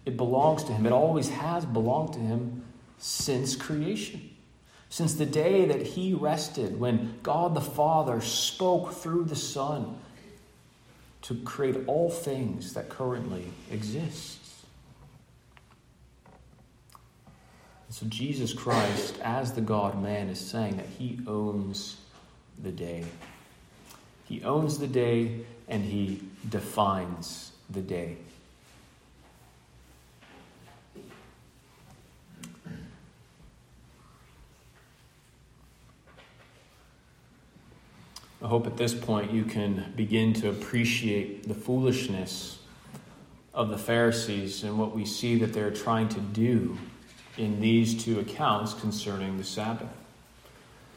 It 0.04 0.18
belongs 0.18 0.64
to 0.64 0.72
him. 0.72 0.84
It 0.84 0.92
always 0.92 1.30
has 1.30 1.64
belonged 1.64 2.12
to 2.12 2.20
him 2.20 2.62
since 2.98 3.56
creation. 3.56 4.30
Since 4.90 5.14
the 5.14 5.26
day 5.26 5.64
that 5.64 5.82
he 5.82 6.12
rested, 6.12 6.78
when 6.78 7.18
God 7.22 7.54
the 7.54 7.62
Father 7.62 8.20
spoke 8.20 8.92
through 8.92 9.24
the 9.24 9.34
Son 9.34 9.98
to 11.24 11.34
create 11.36 11.76
all 11.86 12.10
things 12.10 12.74
that 12.74 12.90
currently 12.90 13.46
exist. 13.70 14.38
So 17.88 18.04
Jesus 18.06 18.52
Christ, 18.52 19.18
as 19.22 19.52
the 19.52 19.62
God 19.62 20.02
man, 20.02 20.28
is 20.28 20.38
saying 20.38 20.76
that 20.76 20.86
he 20.86 21.20
owns 21.26 21.96
the 22.62 22.72
day. 22.72 23.04
He 24.24 24.42
owns 24.42 24.78
the 24.78 24.86
day 24.86 25.40
and 25.66 25.82
he 25.84 26.20
defines 26.48 27.52
the 27.70 27.80
day. 27.80 28.16
I 38.44 38.46
hope 38.46 38.66
at 38.66 38.76
this 38.76 38.92
point 38.92 39.32
you 39.32 39.44
can 39.44 39.90
begin 39.96 40.34
to 40.34 40.50
appreciate 40.50 41.48
the 41.48 41.54
foolishness 41.54 42.58
of 43.54 43.70
the 43.70 43.78
Pharisees 43.78 44.64
and 44.64 44.78
what 44.78 44.94
we 44.94 45.06
see 45.06 45.38
that 45.38 45.54
they're 45.54 45.70
trying 45.70 46.10
to 46.10 46.20
do 46.20 46.76
in 47.38 47.62
these 47.62 48.04
two 48.04 48.20
accounts 48.20 48.74
concerning 48.74 49.38
the 49.38 49.44
Sabbath. 49.44 49.88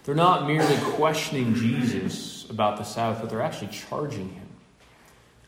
They're 0.04 0.14
not 0.14 0.46
merely 0.46 0.76
questioning 0.96 1.56
Jesus 1.56 2.50
about 2.50 2.80
the 2.80 2.84
Sabbath, 2.84 3.22
but 3.22 3.30
they're 3.30 3.42
actually 3.42 3.72
charging 3.72 4.28
him, 4.28 4.48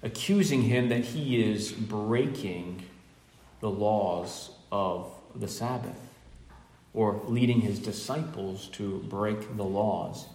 accusing 0.01 0.61
him 0.61 0.87
that 0.87 1.03
he 1.03 1.43
is 1.43 1.73
breaking 1.73 2.81
the 3.59 3.69
laws 3.69 4.51
of 4.71 5.11
the 5.35 5.49
Sabbath, 5.49 5.99
or 6.93 7.19
leading 7.25 7.59
his 7.59 7.77
disciples 7.77 8.69
to 8.69 8.99
break 9.09 9.57
the 9.57 9.65
laws 9.65 10.27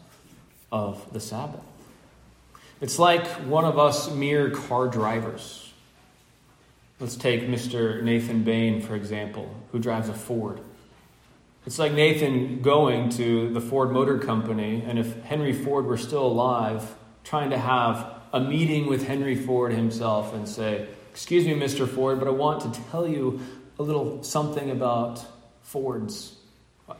of 0.74 1.12
the 1.12 1.20
Sabbath. 1.20 1.62
It's 2.80 2.98
like 2.98 3.26
one 3.46 3.64
of 3.64 3.78
us 3.78 4.10
mere 4.12 4.50
car 4.50 4.88
drivers 4.88 5.64
Let's 7.00 7.16
take 7.16 7.48
Mr. 7.48 8.00
Nathan 8.02 8.44
Bain, 8.44 8.80
for 8.80 8.94
example, 8.94 9.52
who 9.72 9.80
drives 9.80 10.08
a 10.08 10.14
Ford. 10.14 10.60
It's 11.66 11.78
like 11.78 11.92
Nathan 11.92 12.62
going 12.62 13.08
to 13.10 13.52
the 13.52 13.60
Ford 13.60 13.90
Motor 13.90 14.18
Company, 14.18 14.84
and 14.86 14.98
if 14.98 15.20
Henry 15.24 15.52
Ford 15.52 15.86
were 15.86 15.96
still 15.96 16.24
alive, 16.24 16.94
trying 17.24 17.50
to 17.50 17.58
have 17.58 18.22
a 18.32 18.38
meeting 18.38 18.86
with 18.86 19.08
Henry 19.08 19.34
Ford 19.34 19.72
himself 19.72 20.32
and 20.34 20.48
say, 20.48 20.86
Excuse 21.10 21.46
me, 21.46 21.54
Mr. 21.54 21.88
Ford, 21.88 22.20
but 22.20 22.28
I 22.28 22.32
want 22.32 22.60
to 22.62 22.80
tell 22.90 23.08
you 23.08 23.40
a 23.78 23.82
little 23.82 24.22
something 24.22 24.70
about 24.70 25.24
Fords. 25.62 26.36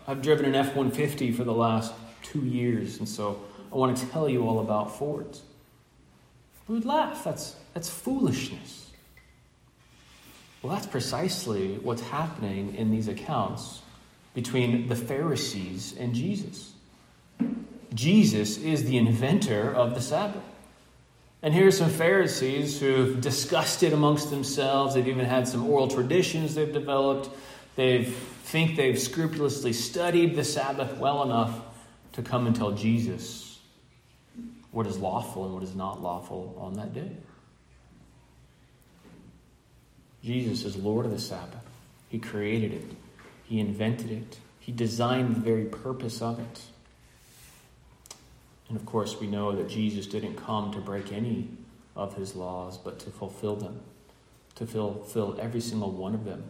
I've 0.09 0.23
driven 0.23 0.45
an 0.45 0.55
F 0.57 0.75
150 0.75 1.31
for 1.33 1.45
the 1.45 1.55
last 1.55 1.93
two 2.23 2.41
years, 2.41 2.99
and 2.99 3.09
so 3.09 3.41
I 3.75 3.77
want 3.77 3.97
to 3.97 4.07
tell 4.07 4.29
you 4.29 4.47
all 4.47 4.61
about 4.61 4.97
Fords. 4.97 5.43
We 6.69 6.77
would 6.77 6.85
laugh. 6.85 7.25
That's, 7.25 7.57
that's 7.75 7.91
foolishness. 7.91 8.93
Well, 10.63 10.73
that's 10.73 10.87
precisely 10.87 11.75
what's 11.83 12.01
happening 12.01 12.77
in 12.77 12.93
these 12.93 13.09
accounts 13.09 13.83
between 14.33 14.89
the 14.89 14.95
Pharisees 14.95 15.95
and 15.99 16.15
Jesus. 16.15 16.73
Jesus 17.93 18.59
is 18.59 18.85
the 18.85 18.97
inventor 18.97 19.75
of 19.75 19.95
the 19.95 20.01
Sabbath. 20.01 20.43
And 21.43 21.53
here 21.53 21.67
are 21.67 21.73
some 21.73 21.91
Pharisees 21.91 22.81
who've 22.81 23.21
discussed 23.21 23.83
it 23.83 23.93
amongst 23.93 24.31
themselves. 24.31 24.95
They've 24.95 25.07
even 25.07 25.27
had 25.27 25.49
some 25.49 25.67
oral 25.67 25.89
traditions 25.89 26.55
they've 26.55 26.73
developed. 26.73 27.29
They 27.75 28.05
think 28.05 28.77
they've 28.77 28.99
scrupulously 28.99 29.73
studied 29.73 30.37
the 30.37 30.45
Sabbath 30.45 30.97
well 30.97 31.25
enough 31.25 31.61
to 32.13 32.23
come 32.23 32.47
and 32.47 32.55
tell 32.55 32.71
Jesus 32.71 33.44
what 34.75 34.89
is 34.89 34.99
lawful 34.99 35.45
and 35.45 35.55
what 35.55 35.63
is 35.63 35.77
not 35.77 36.03
lawful 36.03 36.57
on 36.61 36.75
that 36.75 36.93
day. 36.93 37.11
Jesus 40.25 40.65
is 40.65 40.77
Lord 40.77 41.07
of 41.07 41.13
the 41.13 41.19
Sabbath. 41.21 41.65
He 42.09 42.19
created 42.19 42.73
it, 42.73 42.91
He 43.45 43.61
invented 43.61 44.11
it, 44.11 44.39
He 44.59 44.73
designed 44.73 45.37
the 45.37 45.41
very 45.41 45.67
purpose 45.67 46.21
of 46.21 46.41
it. 46.41 46.63
And 48.69 48.77
of 48.77 48.85
course, 48.85 49.21
we 49.21 49.29
know 49.29 49.55
that 49.55 49.69
Jesus 49.69 50.07
didn't 50.07 50.35
come 50.35 50.73
to 50.73 50.79
break 50.79 51.13
any 51.13 51.49
of 51.95 52.17
His 52.17 52.35
laws, 52.35 52.77
but 52.77 52.99
to 53.01 53.11
fulfill 53.11 53.55
them, 53.55 53.81
to 54.57 54.67
fulfill 54.67 55.39
every 55.41 55.61
single 55.61 55.93
one 55.93 56.15
of 56.15 56.25
them 56.25 56.43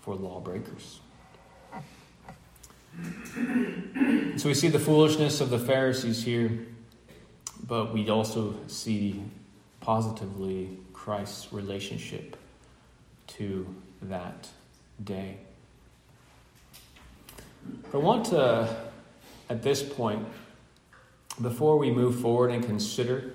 for 0.00 0.14
lawbreakers. 0.14 1.00
So 4.38 4.48
we 4.48 4.54
see 4.54 4.68
the 4.68 4.78
foolishness 4.78 5.42
of 5.42 5.50
the 5.50 5.58
Pharisees 5.58 6.24
here, 6.24 6.66
but 7.66 7.92
we 7.92 8.08
also 8.08 8.54
see 8.66 9.22
positively 9.80 10.78
Christ's 10.92 11.52
relationship 11.52 12.36
to 13.28 13.66
that 14.02 14.48
day. 15.02 15.36
I 17.92 17.96
want 17.96 18.26
to, 18.26 18.76
at 19.50 19.62
this 19.62 19.82
point, 19.82 20.26
before 21.40 21.76
we 21.76 21.90
move 21.90 22.20
forward 22.20 22.50
and 22.50 22.64
consider 22.64 23.32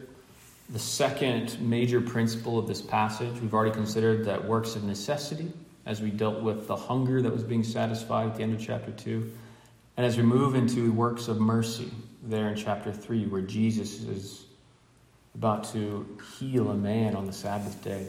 the 0.70 0.80
second 0.80 1.60
major 1.60 2.00
principle 2.00 2.58
of 2.58 2.68
this 2.68 2.82
passage, 2.82 3.40
we've 3.42 3.54
already 3.54 3.72
considered 3.72 4.26
that 4.26 4.46
works 4.46 4.76
of 4.76 4.84
necessity 4.84 5.52
as 5.86 6.02
we 6.02 6.10
dealt 6.10 6.42
with 6.42 6.68
the 6.68 6.76
hunger 6.76 7.22
that 7.22 7.32
was 7.32 7.44
being 7.44 7.64
satisfied 7.64 8.30
at 8.30 8.36
the 8.38 8.44
end 8.44 8.54
of 8.54 8.62
chapter 8.62 8.92
2. 8.92 9.32
And 9.98 10.06
as 10.06 10.16
we 10.16 10.24
move 10.24 10.56
into 10.56 10.92
works 10.94 11.28
of 11.28 11.40
mercy 11.40 11.92
there 12.24 12.50
in 12.50 12.56
chapter 12.56 12.92
3, 12.92 13.26
where 13.28 13.42
Jesus 13.42 14.02
is 14.04 14.46
about 15.36 15.64
to 15.74 16.06
heal 16.38 16.70
a 16.70 16.76
man 16.76 17.16
on 17.16 17.26
the 17.26 17.34
Sabbath 17.34 17.84
day. 17.84 18.08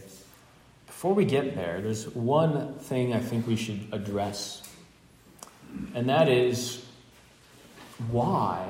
Before 0.87 1.14
we 1.14 1.25
get 1.25 1.54
there, 1.54 1.81
there's 1.81 2.09
one 2.09 2.75
thing 2.75 3.14
I 3.14 3.21
think 3.21 3.47
we 3.47 3.57
should 3.57 3.88
address, 3.92 4.62
and 5.95 6.09
that 6.09 6.28
is 6.28 6.85
why. 8.11 8.66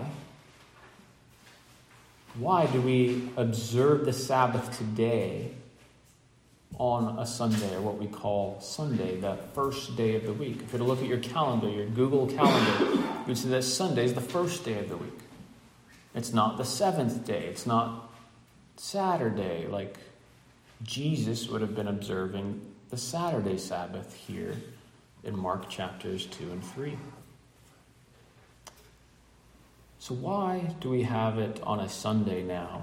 Why 2.34 2.66
do 2.66 2.80
we 2.80 3.28
observe 3.37 4.04
the 4.04 4.12
Sabbath 4.12 4.78
today 4.78 5.52
on 6.78 7.18
a 7.18 7.26
Sunday, 7.26 7.75
or 7.75 7.82
what 7.82 7.99
we 7.99 8.06
call 8.06 8.61
Sunday, 8.61 9.20
the 9.20 9.37
first 9.54 9.96
day 9.96 10.14
of 10.16 10.25
the 10.25 10.32
week? 10.32 10.62
If 10.62 10.72
you 10.72 10.78
were 10.78 10.78
to 10.78 10.84
look 10.84 11.00
at 11.00 11.08
your 11.08 11.18
calendar, 11.18 11.68
your 11.68 11.87
Google 11.87 12.26
calendar, 12.26 13.02
you'd 13.26 13.37
see 13.37 13.49
that 13.49 13.64
Sunday 13.64 14.04
is 14.04 14.14
the 14.14 14.22
first 14.22 14.64
day 14.64 14.78
of 14.78 14.88
the 14.88 14.96
week. 14.96 15.21
It's 16.14 16.33
not 16.33 16.59
the 16.59 16.64
seventh 16.64 17.25
day. 17.25 17.47
It's 17.47 17.66
not 17.66 18.11
Saturday, 18.76 19.66
like 19.66 19.97
Jesus 20.83 21.49
would 21.49 21.61
have 21.61 21.75
been 21.75 21.88
observing 21.88 22.61
the 22.90 22.97
Saturday 22.97 23.59
Sabbath 23.59 24.14
here 24.14 24.54
in 25.25 25.38
Mark 25.38 25.69
chapters 25.71 26.26
2 26.26 26.50
and 26.50 26.64
3. 26.64 26.99
So, 29.99 30.14
why 30.14 30.75
do 30.81 30.90
we 30.90 31.04
have 31.04 31.38
it 31.38 31.61
on 31.62 31.78
a 31.78 31.88
Sunday 31.88 32.42
now 32.42 32.83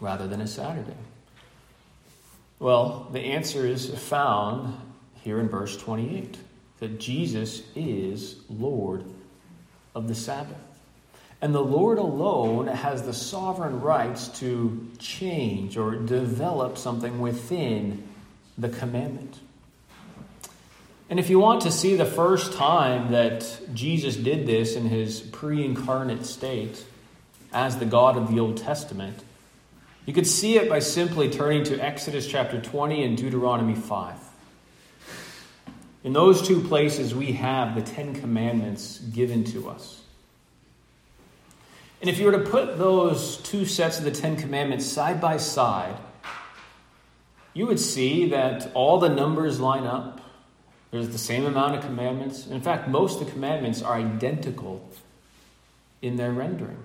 rather 0.00 0.26
than 0.26 0.40
a 0.40 0.46
Saturday? 0.46 0.96
Well, 2.58 3.08
the 3.12 3.20
answer 3.20 3.64
is 3.64 3.88
found 4.08 4.76
here 5.22 5.38
in 5.38 5.48
verse 5.48 5.76
28. 5.76 6.36
that 6.80 6.98
Jesus 6.98 7.62
is 7.76 8.36
Lord 8.48 9.04
of 9.94 10.08
the 10.08 10.14
Sabbath. 10.14 10.56
And 11.42 11.54
the 11.54 11.64
Lord 11.64 11.98
alone 11.98 12.66
has 12.66 13.02
the 13.02 13.14
sovereign 13.14 13.80
rights 13.80 14.28
to 14.40 14.88
change 14.98 15.78
or 15.78 15.94
develop 15.94 16.76
something 16.76 17.20
within 17.20 18.06
the 18.58 18.68
commandment. 18.68 19.38
And 21.08 21.18
if 21.18 21.30
you 21.30 21.38
want 21.40 21.62
to 21.62 21.72
see 21.72 21.96
the 21.96 22.04
first 22.04 22.52
time 22.52 23.12
that 23.12 23.60
Jesus 23.74 24.16
did 24.16 24.46
this 24.46 24.76
in 24.76 24.86
his 24.86 25.20
pre 25.20 25.64
incarnate 25.64 26.26
state 26.26 26.84
as 27.52 27.78
the 27.78 27.86
God 27.86 28.16
of 28.16 28.30
the 28.30 28.38
Old 28.38 28.58
Testament, 28.58 29.24
you 30.06 30.12
could 30.12 30.26
see 30.26 30.56
it 30.56 30.68
by 30.68 30.78
simply 30.78 31.30
turning 31.30 31.64
to 31.64 31.78
Exodus 31.78 32.26
chapter 32.26 32.60
20 32.60 33.02
and 33.02 33.16
Deuteronomy 33.16 33.74
5. 33.74 34.14
In 36.04 36.12
those 36.12 36.46
two 36.46 36.60
places, 36.60 37.14
we 37.14 37.32
have 37.32 37.74
the 37.74 37.82
Ten 37.82 38.14
Commandments 38.14 38.98
given 38.98 39.44
to 39.44 39.68
us. 39.68 40.00
And 42.00 42.08
if 42.08 42.18
you 42.18 42.26
were 42.26 42.32
to 42.32 42.38
put 42.38 42.78
those 42.78 43.36
two 43.38 43.66
sets 43.66 43.98
of 43.98 44.04
the 44.04 44.10
Ten 44.10 44.36
Commandments 44.36 44.86
side 44.86 45.20
by 45.20 45.36
side, 45.36 45.96
you 47.52 47.66
would 47.66 47.80
see 47.80 48.28
that 48.30 48.70
all 48.74 48.98
the 48.98 49.08
numbers 49.08 49.60
line 49.60 49.84
up. 49.84 50.20
There's 50.90 51.10
the 51.10 51.18
same 51.18 51.44
amount 51.44 51.76
of 51.76 51.84
commandments. 51.84 52.46
In 52.46 52.60
fact, 52.60 52.88
most 52.88 53.20
of 53.20 53.26
the 53.26 53.32
commandments 53.32 53.82
are 53.82 53.96
identical 53.96 54.88
in 56.00 56.16
their 56.16 56.32
rendering. 56.32 56.78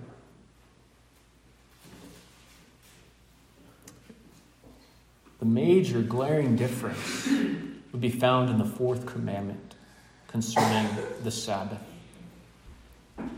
The 5.38 5.46
major 5.46 6.02
glaring 6.02 6.56
difference 6.56 7.28
would 7.92 8.00
be 8.00 8.10
found 8.10 8.50
in 8.50 8.58
the 8.58 8.64
fourth 8.64 9.06
commandment 9.06 9.74
concerning 10.28 10.88
the 11.22 11.30
Sabbath. 11.30 11.80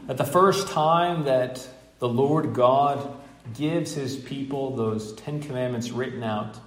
At 0.09 0.17
the 0.17 0.25
first 0.25 0.69
time 0.69 1.25
that 1.25 1.67
the 1.99 2.09
Lord 2.09 2.55
God 2.55 3.17
gives 3.57 3.95
his 3.95 4.17
people 4.17 4.77
those 4.77 5.13
Ten 5.15 5.41
Commandments 5.41 5.91
written 5.91 6.23
out, 6.23 6.59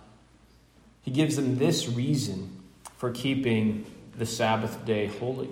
he 1.02 1.12
gives 1.12 1.36
them 1.36 1.58
this 1.58 1.88
reason 1.88 2.62
for 2.98 3.12
keeping 3.12 3.86
the 4.18 4.26
Sabbath 4.26 4.86
day 4.86 5.08
holy. 5.08 5.50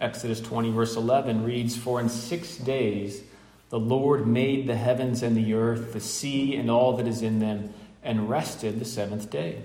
Exodus 0.00 0.40
20, 0.40 0.70
verse 0.70 0.96
11 0.96 1.44
reads 1.44 1.76
For 1.76 2.00
in 2.00 2.08
six 2.08 2.56
days 2.56 3.22
the 3.68 3.78
Lord 3.78 4.26
made 4.26 4.66
the 4.66 4.76
heavens 4.76 5.22
and 5.22 5.36
the 5.36 5.54
earth, 5.54 5.92
the 5.92 6.00
sea, 6.00 6.56
and 6.56 6.70
all 6.70 6.96
that 6.96 7.06
is 7.06 7.22
in 7.22 7.38
them, 7.38 7.74
and 8.02 8.30
rested 8.30 8.80
the 8.80 8.84
seventh 8.84 9.30
day. 9.30 9.62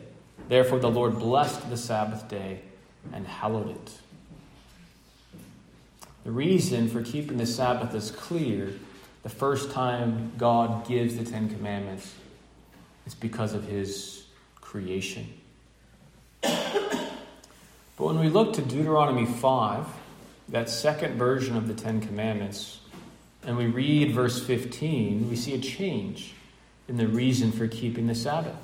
Therefore 0.50 0.80
the 0.80 0.92
Lord 0.92 1.18
blessed 1.18 1.70
the 1.70 1.78
Sabbath 1.78 2.28
day 2.28 2.62
and 3.14 3.26
hallowed 3.26 3.70
it. 3.70 3.92
The 6.26 6.32
reason 6.32 6.90
for 6.90 7.04
keeping 7.04 7.38
the 7.38 7.46
Sabbath 7.46 7.94
is 7.94 8.10
clear. 8.10 8.74
The 9.22 9.30
first 9.30 9.72
time 9.72 10.32
God 10.40 10.88
gives 10.88 11.16
the 11.16 11.24
Ten 11.24 11.50
Commandments, 11.50 12.14
it's 13.06 13.14
because 13.14 13.54
of 13.54 13.66
his 13.66 14.26
creation. 14.60 15.32
But 16.42 18.08
when 18.08 18.20
we 18.20 18.28
look 18.28 18.54
to 18.54 18.62
Deuteronomy 18.64 19.28
5, 19.28 19.86
that 20.50 20.68
second 20.68 21.16
version 21.16 21.56
of 21.56 21.68
the 21.68 21.76
Ten 21.76 22.02
Commandments, 22.02 22.80
and 23.44 23.56
we 23.56 23.68
read 23.68 24.12
verse 24.12 24.44
15, 24.44 25.30
we 25.30 25.36
see 25.36 25.54
a 25.54 25.60
change 25.60 26.34
in 26.88 26.98
the 26.98 27.08
reason 27.08 27.52
for 27.52 27.68
keeping 27.68 28.08
the 28.08 28.16
Sabbath. 28.16 28.58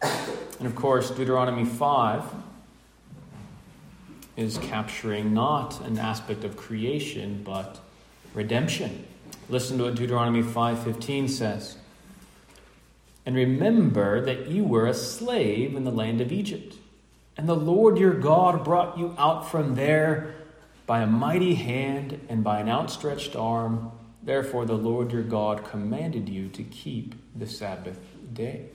And 0.00 0.66
of 0.66 0.76
course, 0.76 1.10
Deuteronomy 1.10 1.64
5 1.64 2.22
is 4.38 4.56
capturing 4.58 5.34
not 5.34 5.80
an 5.80 5.98
aspect 5.98 6.44
of 6.44 6.56
creation, 6.56 7.42
but 7.44 7.80
redemption. 8.32 9.04
Listen 9.48 9.76
to 9.78 9.84
what 9.84 9.96
Deuteronomy 9.96 10.42
5:15 10.42 11.28
says. 11.28 11.76
And 13.26 13.34
remember 13.34 14.24
that 14.24 14.46
you 14.46 14.64
were 14.64 14.86
a 14.86 14.94
slave 14.94 15.74
in 15.74 15.82
the 15.82 15.90
land 15.90 16.20
of 16.20 16.30
Egypt, 16.30 16.76
and 17.36 17.48
the 17.48 17.56
Lord 17.56 17.98
your 17.98 18.14
God 18.14 18.64
brought 18.64 18.96
you 18.96 19.12
out 19.18 19.50
from 19.50 19.74
there 19.74 20.36
by 20.86 21.00
a 21.00 21.06
mighty 21.06 21.56
hand 21.56 22.20
and 22.28 22.44
by 22.44 22.60
an 22.60 22.68
outstretched 22.68 23.34
arm. 23.34 23.90
Therefore 24.22 24.64
the 24.64 24.78
Lord 24.78 25.12
your 25.12 25.24
God 25.24 25.64
commanded 25.64 26.28
you 26.28 26.48
to 26.50 26.62
keep 26.62 27.16
the 27.36 27.46
Sabbath 27.48 27.98
day. 28.32 28.66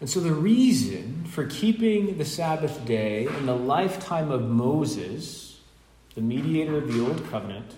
And 0.00 0.10
so, 0.10 0.20
the 0.20 0.32
reason 0.32 1.24
for 1.24 1.46
keeping 1.46 2.18
the 2.18 2.24
Sabbath 2.24 2.84
day 2.84 3.26
in 3.26 3.46
the 3.46 3.56
lifetime 3.56 4.30
of 4.30 4.42
Moses, 4.42 5.58
the 6.14 6.20
mediator 6.20 6.76
of 6.76 6.92
the 6.92 7.00
Old 7.00 7.28
Covenant, 7.30 7.74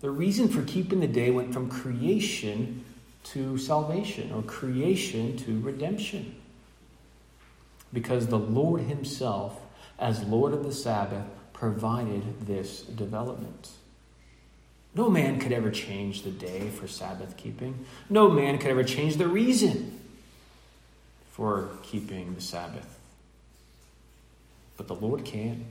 the 0.00 0.10
reason 0.10 0.48
for 0.48 0.62
keeping 0.62 1.00
the 1.00 1.06
day 1.06 1.30
went 1.30 1.52
from 1.52 1.68
creation 1.68 2.84
to 3.24 3.58
salvation, 3.58 4.32
or 4.32 4.42
creation 4.42 5.36
to 5.36 5.60
redemption. 5.60 6.34
Because 7.92 8.28
the 8.28 8.38
Lord 8.38 8.82
Himself, 8.82 9.60
as 9.98 10.22
Lord 10.22 10.54
of 10.54 10.64
the 10.64 10.72
Sabbath, 10.72 11.26
provided 11.52 12.46
this 12.46 12.80
development. 12.82 13.70
No 14.94 15.10
man 15.10 15.38
could 15.40 15.52
ever 15.52 15.70
change 15.70 16.22
the 16.22 16.30
day 16.30 16.70
for 16.70 16.88
Sabbath 16.88 17.36
keeping. 17.36 17.84
No 18.08 18.30
man 18.30 18.56
could 18.56 18.70
ever 18.70 18.84
change 18.84 19.16
the 19.16 19.28
reason 19.28 19.97
for 21.38 21.68
keeping 21.84 22.34
the 22.34 22.40
Sabbath. 22.40 22.98
But 24.76 24.88
the 24.88 24.96
Lord 24.96 25.24
can, 25.24 25.66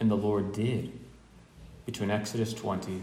and 0.00 0.10
the 0.10 0.16
Lord 0.16 0.52
did 0.52 0.90
between 1.86 2.10
Exodus 2.10 2.52
20 2.52 3.00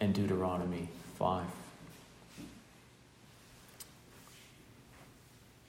and 0.00 0.12
Deuteronomy 0.12 0.88
5. 1.16 1.44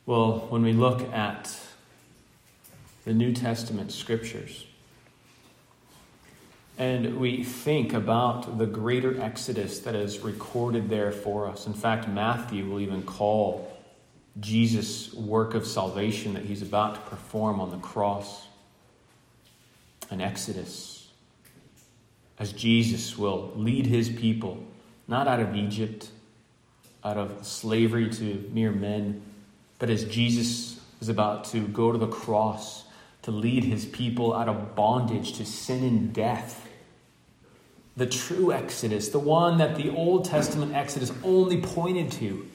Well, 0.07 0.47
when 0.49 0.63
we 0.63 0.73
look 0.73 1.01
at 1.13 1.55
the 3.05 3.13
New 3.13 3.31
Testament 3.31 3.91
scriptures, 3.91 4.65
and 6.79 7.19
we 7.19 7.43
think 7.43 7.93
about 7.93 8.57
the 8.57 8.65
greater 8.65 9.21
exodus 9.21 9.81
that 9.81 9.93
is 9.93 10.21
recorded 10.21 10.89
there 10.89 11.11
for 11.11 11.47
us. 11.47 11.67
In 11.67 11.75
fact, 11.75 12.07
Matthew 12.07 12.65
will 12.65 12.79
even 12.79 13.03
call 13.03 13.78
Jesus' 14.39 15.13
work 15.13 15.53
of 15.53 15.65
salvation 15.65 16.33
that 16.33 16.45
he's 16.45 16.61
about 16.61 16.95
to 16.95 17.01
perform 17.09 17.59
on 17.59 17.71
the 17.71 17.77
cross. 17.77 18.47
An 20.09 20.21
exodus. 20.21 21.09
As 22.37 22.53
Jesus 22.53 23.17
will 23.17 23.51
lead 23.55 23.85
his 23.85 24.09
people, 24.09 24.63
not 25.07 25.27
out 25.27 25.39
of 25.39 25.55
Egypt, 25.55 26.09
out 27.03 27.17
of 27.17 27.45
slavery 27.45 28.09
to 28.09 28.49
mere 28.53 28.71
men, 28.71 29.21
but 29.77 29.89
as 29.89 30.05
Jesus 30.05 30.79
is 31.01 31.09
about 31.09 31.45
to 31.45 31.67
go 31.67 31.91
to 31.91 31.97
the 31.97 32.07
cross 32.07 32.85
to 33.23 33.31
lead 33.31 33.63
his 33.63 33.85
people 33.85 34.33
out 34.33 34.47
of 34.49 34.75
bondage 34.75 35.33
to 35.33 35.45
sin 35.45 35.83
and 35.83 36.13
death. 36.13 36.67
The 37.97 38.05
true 38.05 38.53
Exodus, 38.53 39.09
the 39.09 39.19
one 39.19 39.57
that 39.57 39.75
the 39.75 39.89
Old 39.89 40.25
Testament 40.25 40.73
Exodus 40.73 41.11
only 41.23 41.61
pointed 41.61 42.11
to. 42.13 42.47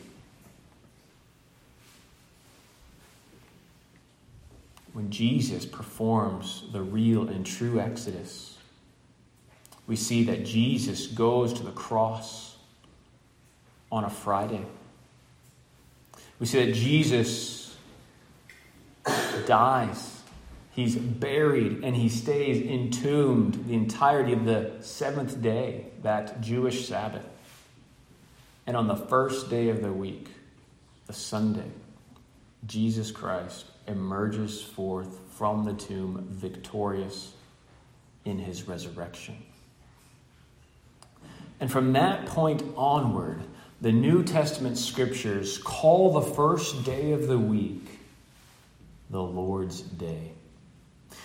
When 4.95 5.11
Jesus 5.11 5.67
performs 5.67 6.63
the 6.73 6.81
real 6.81 7.29
and 7.29 7.45
true 7.45 7.81
Exodus, 7.81 8.57
we 9.87 9.97
see 9.97 10.23
that 10.25 10.47
Jesus 10.47 11.09
goes 11.09 11.53
to 11.55 11.63
the 11.63 11.73
cross 11.73 12.57
on 13.93 14.05
a 14.05 14.11
Friday. 14.11 14.65
We 16.39 16.47
see 16.47 16.65
that 16.65 16.75
Jesus 16.75 17.77
dies, 19.47 20.23
he's 20.71 20.95
buried, 20.95 21.83
and 21.83 21.97
he 21.97 22.09
stays 22.09 22.65
entombed 22.65 23.67
the 23.67 23.75
entirety 23.75 24.33
of 24.33 24.45
the 24.45 24.73
seventh 24.81 25.43
day, 25.43 25.87
that 26.03 26.41
Jewish 26.41 26.87
Sabbath. 26.87 27.27
And 28.67 28.77
on 28.77 28.87
the 28.87 28.97
first 28.97 29.51
day 29.51 29.69
of 29.71 29.83
the 29.83 29.93
week, 29.93 30.29
the 31.09 31.13
Sunday, 31.13 31.71
Jesus 32.67 33.11
Christ 33.11 33.67
emerges 33.87 34.63
forth 34.63 35.19
from 35.37 35.65
the 35.65 35.75
tomb 35.75 36.27
victorious 36.31 37.33
in 38.25 38.39
his 38.39 38.67
resurrection. 38.67 39.37
And 41.61 41.71
from 41.71 41.93
that 41.93 42.27
point 42.27 42.63
onward, 42.77 43.43
the 43.81 43.93
New 43.93 44.23
Testament 44.25 44.79
scriptures 44.79 45.59
call 45.59 46.13
the 46.13 46.35
first 46.35 46.85
day 46.85 47.13
of 47.13 47.27
the 47.27 47.39
week 47.39 48.01
the 49.11 49.23
Lord's 49.23 49.81
Day. 49.81 50.33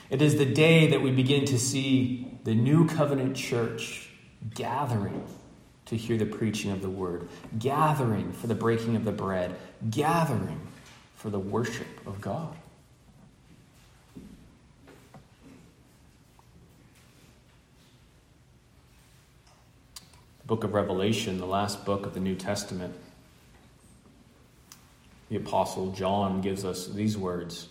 It 0.10 0.22
is 0.22 0.38
the 0.38 0.46
day 0.46 0.88
that 0.88 1.02
we 1.02 1.12
begin 1.12 1.46
to 1.46 1.58
see 1.60 2.38
the 2.44 2.56
New 2.56 2.88
Covenant 2.88 3.36
church 3.36 4.10
gathering 4.54 5.26
to 5.86 5.96
hear 5.96 6.18
the 6.18 6.26
preaching 6.26 6.72
of 6.72 6.82
the 6.82 6.90
word, 6.90 7.28
gathering 7.58 8.32
for 8.32 8.48
the 8.48 8.56
breaking 8.56 8.96
of 8.96 9.06
the 9.06 9.12
bread, 9.12 9.56
gathering 9.90 10.60
for 11.20 11.30
the 11.30 11.38
worship 11.38 12.08
of 12.08 12.22
God. 12.22 12.56
The 20.40 20.48
book 20.48 20.64
of 20.64 20.74
Revelation, 20.74 21.38
the 21.38 21.46
last 21.46 21.84
book 21.84 22.06
of 22.06 22.14
the 22.14 22.22
New 22.22 22.36
Testament, 22.36 22.96
the 25.30 25.36
Apostle 25.36 25.92
John 25.92 26.40
gives 26.40 26.64
us 26.64 26.88
these 26.88 27.18
words. 27.18 27.68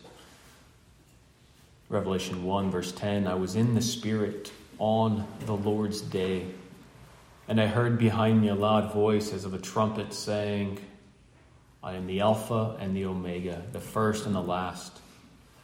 Revelation 1.89 2.45
1, 2.45 2.71
verse 2.71 2.93
10 2.93 3.27
I 3.27 3.35
was 3.35 3.57
in 3.57 3.75
the 3.75 3.81
Spirit 3.81 4.53
on 4.79 5.27
the 5.47 5.57
Lord's 5.57 6.03
day, 6.03 6.45
and 7.49 7.59
I 7.59 7.67
heard 7.67 7.99
behind 7.99 8.43
me 8.43 8.49
a 8.49 8.55
loud 8.55 8.93
voice 8.93 9.33
as 9.33 9.47
of 9.47 9.55
a 9.55 9.59
trumpet 9.59 10.13
saying, 10.13 10.81
I 11.83 11.95
am 11.95 12.07
the 12.07 12.21
Alpha 12.21 12.77
and 12.81 12.97
the 12.97 13.05
Omega, 13.05 13.63
the 13.73 13.81
first 13.81 14.27
and 14.27 14.35
the 14.35 14.43
last. 14.43 14.99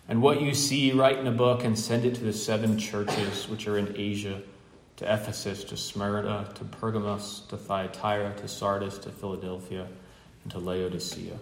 And 0.08 0.22
what 0.22 0.40
you 0.40 0.54
see, 0.54 0.92
write 0.92 1.18
in 1.18 1.26
a 1.26 1.32
book 1.32 1.64
and 1.64 1.78
send 1.78 2.04
it 2.04 2.14
to 2.16 2.24
the 2.24 2.32
seven 2.32 2.78
churches 2.78 3.48
which 3.48 3.66
are 3.66 3.78
in 3.78 3.94
Asia 3.96 4.42
to 4.96 5.12
Ephesus, 5.12 5.64
to 5.64 5.76
Smyrna, 5.76 6.50
to 6.54 6.64
Pergamos, 6.64 7.40
to 7.48 7.56
Thyatira, 7.56 8.34
to 8.36 8.46
Sardis, 8.46 8.98
to 8.98 9.10
Philadelphia, 9.10 9.86
and 10.44 10.52
to 10.52 10.58
Laodicea. 10.58 11.36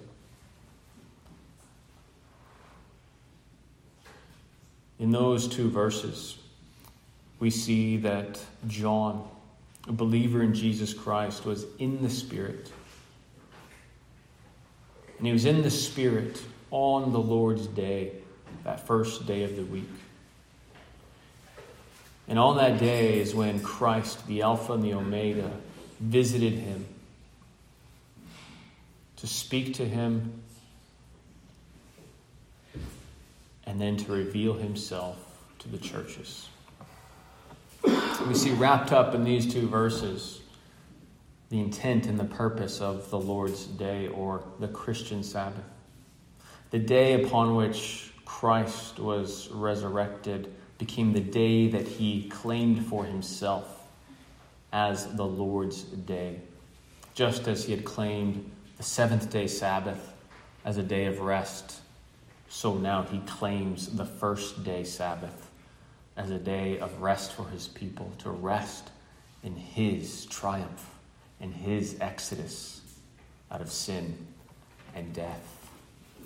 In 4.99 5.11
those 5.11 5.49
two 5.49 5.69
verses, 5.69 6.39
we 7.41 7.51
see 7.51 7.97
that 7.99 8.39
John, 8.69 9.29
a 9.89 9.93
believer 9.93 10.43
in 10.43 10.55
Jesus 10.55 10.95
Christ, 10.95 11.45
was 11.45 11.67
in 11.79 12.03
the 12.03 12.09
Spirit. 12.09 12.71
And 15.23 15.29
he 15.29 15.33
was 15.33 15.45
in 15.45 15.63
the 15.63 15.71
Spirit 15.71 16.43
on 16.73 17.13
the 17.13 17.21
Lord's 17.21 17.69
day, 17.69 18.11
that 18.65 18.85
first 18.89 19.25
day 19.25 19.45
of 19.45 19.55
the 19.55 19.63
week. 19.63 19.89
And 22.27 22.41
on 22.41 22.57
that 22.57 22.81
day 22.81 23.21
is 23.21 23.33
when 23.33 23.61
Christ, 23.61 24.27
the 24.27 24.43
Alpha 24.43 24.73
and 24.73 24.83
the 24.83 24.95
Omega, 24.95 25.53
visited 26.01 26.55
him 26.55 26.87
to 29.15 29.29
speak 29.29 29.75
to 29.75 29.87
him 29.87 30.43
and 33.65 33.81
then 33.81 33.97
to 33.99 34.11
reveal 34.11 34.55
himself 34.55 35.19
to 35.61 35.69
the 35.69 35.79
churches. 35.79 36.49
We 37.85 38.35
see 38.35 38.51
wrapped 38.55 38.91
up 38.91 39.15
in 39.15 39.23
these 39.23 39.53
two 39.55 39.69
verses 39.69 40.42
the 41.53 41.61
intent 41.61 42.07
and 42.07 42.19
the 42.19 42.25
purpose 42.25 42.81
of 42.81 43.09
the 43.11 43.21
Lord's 43.21 43.67
Day 43.67 44.09
or 44.09 44.43
the 44.59 44.67
Christian 44.67 45.23
Sabbath. 45.23 45.63
The 46.73 46.81
day 46.81 47.23
upon 47.23 47.55
which 47.55 48.13
Christ 48.25 48.99
was 48.99 49.49
resurrected 49.51 50.53
became 50.79 51.13
the 51.13 51.21
day 51.21 51.69
that 51.69 51.87
he 51.87 52.29
claimed 52.29 52.85
for 52.87 53.05
himself 53.05 53.87
as 54.73 55.15
the 55.15 55.25
Lord's 55.25 55.83
Day, 55.83 56.41
just 57.15 57.47
as 57.47 57.67
he 57.67 57.73
had 57.73 57.85
claimed 57.85 58.51
the 58.79 58.83
seventh 58.83 59.31
day 59.31 59.47
Sabbath 59.47 60.13
as 60.65 60.77
a 60.79 60.83
day 60.83 61.05
of 61.05 61.21
rest 61.21 61.83
so 62.53 62.75
now 62.75 63.03
he 63.03 63.19
claims 63.21 63.97
the 63.97 64.05
first 64.05 64.63
day 64.63 64.85
Sabbath 64.85 65.51
as 66.19 66.31
a 66.31 66.39
day 66.39 66.79
of 66.79 67.01
rest 67.01 67.33
for 67.33 67.49
his 67.49 67.67
people, 67.67 68.13
to 68.19 68.29
rest 68.29 68.91
in 69.43 69.57
his 69.57 70.27
triumph, 70.27 70.92
in 71.43 71.53
his 71.53 71.97
exodus 72.01 72.81
out 73.51 73.61
of 73.61 73.71
sin 73.71 74.17
and 74.95 75.13
death. 75.13 75.45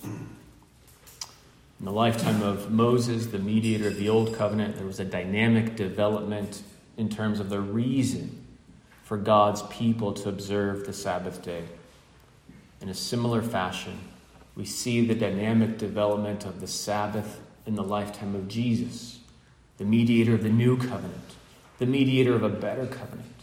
In 0.05 1.85
the 1.85 1.91
lifetime 1.91 2.43
of 2.43 2.71
Moses, 2.71 3.27
the 3.27 3.39
mediator 3.39 3.89
of 3.89 3.97
the 3.97 4.09
Old 4.09 4.35
Covenant, 4.35 4.77
there 4.77 4.87
was 4.87 5.01
a 5.01 5.05
dynamic 5.05 5.75
development 5.75 6.63
in 6.97 7.09
terms 7.09 7.41
of 7.41 7.51
the 7.51 7.61
reason 7.61 8.47
for 9.03 9.17
God's 9.17 9.63
people 9.63 10.13
to 10.13 10.29
observe 10.29 10.87
the 10.87 10.93
Sabbath 10.93 11.43
day. 11.43 11.65
In 12.81 12.89
a 12.89 12.95
similar 12.95 13.43
fashion, 13.43 13.99
we 14.55 14.65
see 14.65 15.07
the 15.07 15.15
dynamic 15.15 15.79
development 15.79 16.45
of 16.45 16.61
the 16.61 16.67
Sabbath 16.67 17.41
in 17.67 17.75
the 17.75 17.83
lifetime 17.83 18.35
of 18.35 18.49
Jesus, 18.49 19.19
the 19.79 19.85
mediator 19.85 20.35
of 20.35 20.43
the 20.43 20.49
new 20.49 20.77
covenant, 20.77 21.35
the 21.79 21.87
mediator 21.87 22.35
of 22.35 22.43
a 22.43 22.49
better 22.49 22.87
covenant. 22.87 23.36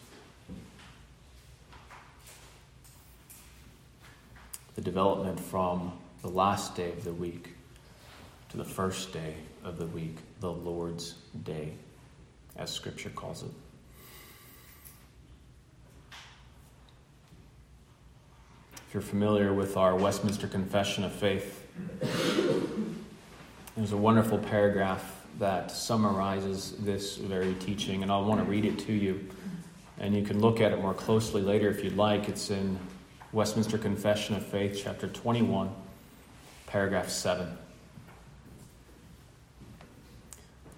The 4.75 4.81
development 4.81 5.39
from 5.39 5.93
the 6.21 6.29
last 6.29 6.75
day 6.75 6.89
of 6.89 7.03
the 7.03 7.13
week 7.13 7.49
to 8.49 8.57
the 8.57 8.63
first 8.63 9.13
day 9.13 9.35
of 9.63 9.77
the 9.77 9.85
week, 9.85 10.17
the 10.39 10.51
Lord's 10.51 11.15
day, 11.43 11.73
as 12.55 12.71
Scripture 12.71 13.09
calls 13.09 13.43
it. 13.43 13.51
If 18.73 18.93
you're 18.93 19.01
familiar 19.01 19.53
with 19.53 19.77
our 19.77 19.95
Westminster 19.95 20.47
Confession 20.47 21.03
of 21.03 21.11
Faith, 21.11 21.67
there's 23.75 23.91
a 23.91 23.97
wonderful 23.97 24.37
paragraph 24.37 25.25
that 25.39 25.71
summarizes 25.71 26.75
this 26.79 27.17
very 27.17 27.53
teaching, 27.55 28.03
and 28.03 28.11
I 28.11 28.19
want 28.19 28.39
to 28.39 28.45
read 28.45 28.65
it 28.65 28.79
to 28.79 28.93
you. 28.93 29.27
And 29.99 30.15
you 30.15 30.23
can 30.23 30.41
look 30.41 30.61
at 30.61 30.71
it 30.71 30.81
more 30.81 30.93
closely 30.93 31.41
later 31.41 31.69
if 31.69 31.83
you'd 31.83 31.97
like. 31.97 32.29
It's 32.29 32.51
in 32.51 32.79
Westminster 33.33 33.77
Confession 33.77 34.35
of 34.35 34.45
Faith, 34.45 34.79
chapter 34.81 35.07
21, 35.07 35.69
paragraph 36.67 37.09
7. 37.09 37.57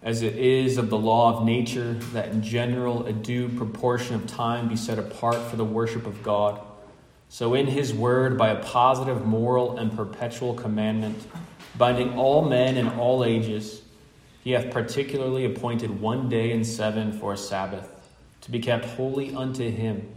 As 0.02 0.22
it 0.22 0.36
is 0.36 0.78
of 0.78 0.90
the 0.90 0.98
law 0.98 1.38
of 1.38 1.46
nature 1.46 1.94
that 2.14 2.30
in 2.30 2.42
general 2.42 3.06
a 3.06 3.14
due 3.14 3.50
proportion 3.50 4.16
of 4.16 4.26
time 4.26 4.68
be 4.68 4.76
set 4.76 4.98
apart 4.98 5.38
for 5.50 5.56
the 5.56 5.66
worship 5.66 6.08
of 6.08 6.24
God 6.24 6.60
so, 7.30 7.54
in 7.54 7.68
his 7.68 7.94
word, 7.94 8.38
by 8.38 8.50
a 8.50 8.64
positive, 8.64 9.26
moral, 9.26 9.78
and 9.78 9.94
perpetual 9.96 10.54
commandment, 10.54 11.28
binding 11.78 12.18
all 12.18 12.48
men 12.48 12.78
in 12.78 12.88
all 12.88 13.26
ages, 13.26 13.82
he 14.44 14.52
hath 14.52 14.72
particularly 14.72 15.44
appointed 15.44 16.00
one 16.00 16.30
day 16.30 16.52
in 16.52 16.64
seven 16.64 17.12
for 17.12 17.34
a 17.34 17.38
Sabbath, 17.38 17.90
to 18.42 18.52
be 18.52 18.60
kept 18.60 18.86
holy 18.86 19.36
unto 19.36 19.70
him, 19.70 20.08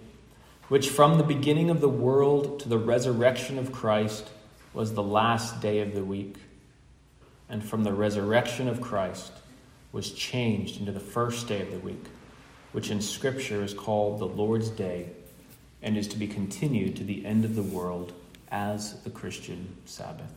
which 0.69 0.91
from 0.91 1.17
the 1.17 1.25
beginning 1.25 1.71
of 1.71 1.81
the 1.81 1.89
world 1.89 2.61
to 2.61 2.69
the 2.69 2.79
resurrection 2.79 3.59
of 3.59 3.73
Christ 3.73 4.29
was 4.75 4.93
the 4.93 5.03
last 5.03 5.61
day 5.61 5.81
of 5.81 5.95
the 5.95 6.05
week, 6.05 6.37
and 7.49 7.65
from 7.65 7.85
the 7.85 7.93
resurrection 7.93 8.69
of 8.69 8.81
Christ 8.81 9.33
was 9.93 10.13
changed 10.13 10.79
into 10.79 10.93
the 10.93 11.01
first 11.01 11.49
day 11.49 11.63
of 11.63 11.71
the 11.71 11.79
week, 11.79 12.05
which 12.73 12.91
in 12.91 13.01
Scripture 13.01 13.63
is 13.63 13.73
called 13.73 14.19
the 14.19 14.27
Lord's 14.27 14.69
Day 14.69 15.09
and 15.83 15.97
is 15.97 16.09
to 16.09 16.17
be 16.17 16.27
continued 16.27 16.97
to 16.97 17.05
the 17.05 17.25
end 17.25 17.45
of 17.45 17.55
the 17.55 17.63
world 17.63 18.13
as 18.51 19.01
the 19.03 19.11
Christian 19.11 19.77
Sabbath. 19.87 20.33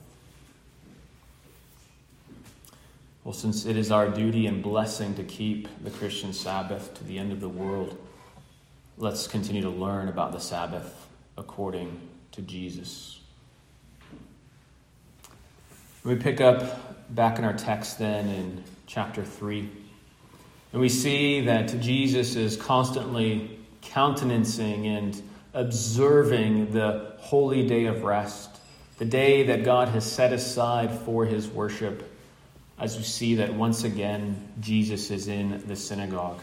Well, 3.23 3.33
since 3.33 3.65
it 3.65 3.77
is 3.77 3.91
our 3.91 4.09
duty 4.09 4.47
and 4.47 4.63
blessing 4.63 5.13
to 5.15 5.23
keep 5.23 5.67
the 5.83 5.91
Christian 5.91 6.33
Sabbath 6.33 6.93
to 6.95 7.03
the 7.03 7.19
end 7.19 7.31
of 7.31 7.39
the 7.39 7.49
world, 7.49 7.97
let's 8.97 9.27
continue 9.27 9.61
to 9.61 9.69
learn 9.69 10.07
about 10.07 10.31
the 10.31 10.39
Sabbath 10.39 11.07
according 11.37 11.99
to 12.33 12.41
Jesus. 12.41 13.19
We 16.03 16.15
pick 16.15 16.41
up 16.41 17.13
back 17.13 17.37
in 17.39 17.45
our 17.45 17.53
text 17.53 17.99
then 17.99 18.27
in 18.27 18.63
chapter 18.87 19.23
3, 19.23 19.69
and 20.71 20.81
we 20.81 20.89
see 20.89 21.41
that 21.41 21.79
Jesus 21.79 22.35
is 22.35 22.57
constantly 22.57 23.59
countenancing 23.81 24.87
and 24.87 25.21
observing 25.53 26.71
the 26.71 27.15
holy 27.19 27.67
day 27.67 27.85
of 27.85 28.03
rest, 28.03 28.49
the 28.97 29.05
day 29.05 29.43
that 29.43 29.63
God 29.63 29.89
has 29.89 30.09
set 30.09 30.31
aside 30.33 30.91
for 30.91 31.25
his 31.25 31.47
worship, 31.47 32.09
as 32.79 32.97
we 32.97 33.03
see 33.03 33.35
that 33.35 33.53
once 33.53 33.83
again 33.83 34.49
Jesus 34.59 35.11
is 35.11 35.27
in 35.27 35.63
the 35.67 35.75
synagogue. 35.75 36.41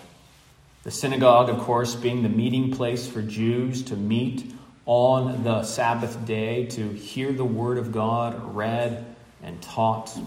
The 0.88 0.94
synagogue, 0.94 1.50
of 1.50 1.58
course, 1.58 1.94
being 1.94 2.22
the 2.22 2.30
meeting 2.30 2.70
place 2.70 3.06
for 3.06 3.20
Jews 3.20 3.82
to 3.82 3.94
meet 3.94 4.50
on 4.86 5.44
the 5.44 5.62
Sabbath 5.62 6.24
day 6.24 6.64
to 6.64 6.88
hear 6.88 7.30
the 7.30 7.44
Word 7.44 7.76
of 7.76 7.92
God 7.92 8.56
read 8.56 9.04
and 9.42 9.60
taught, 9.60 10.18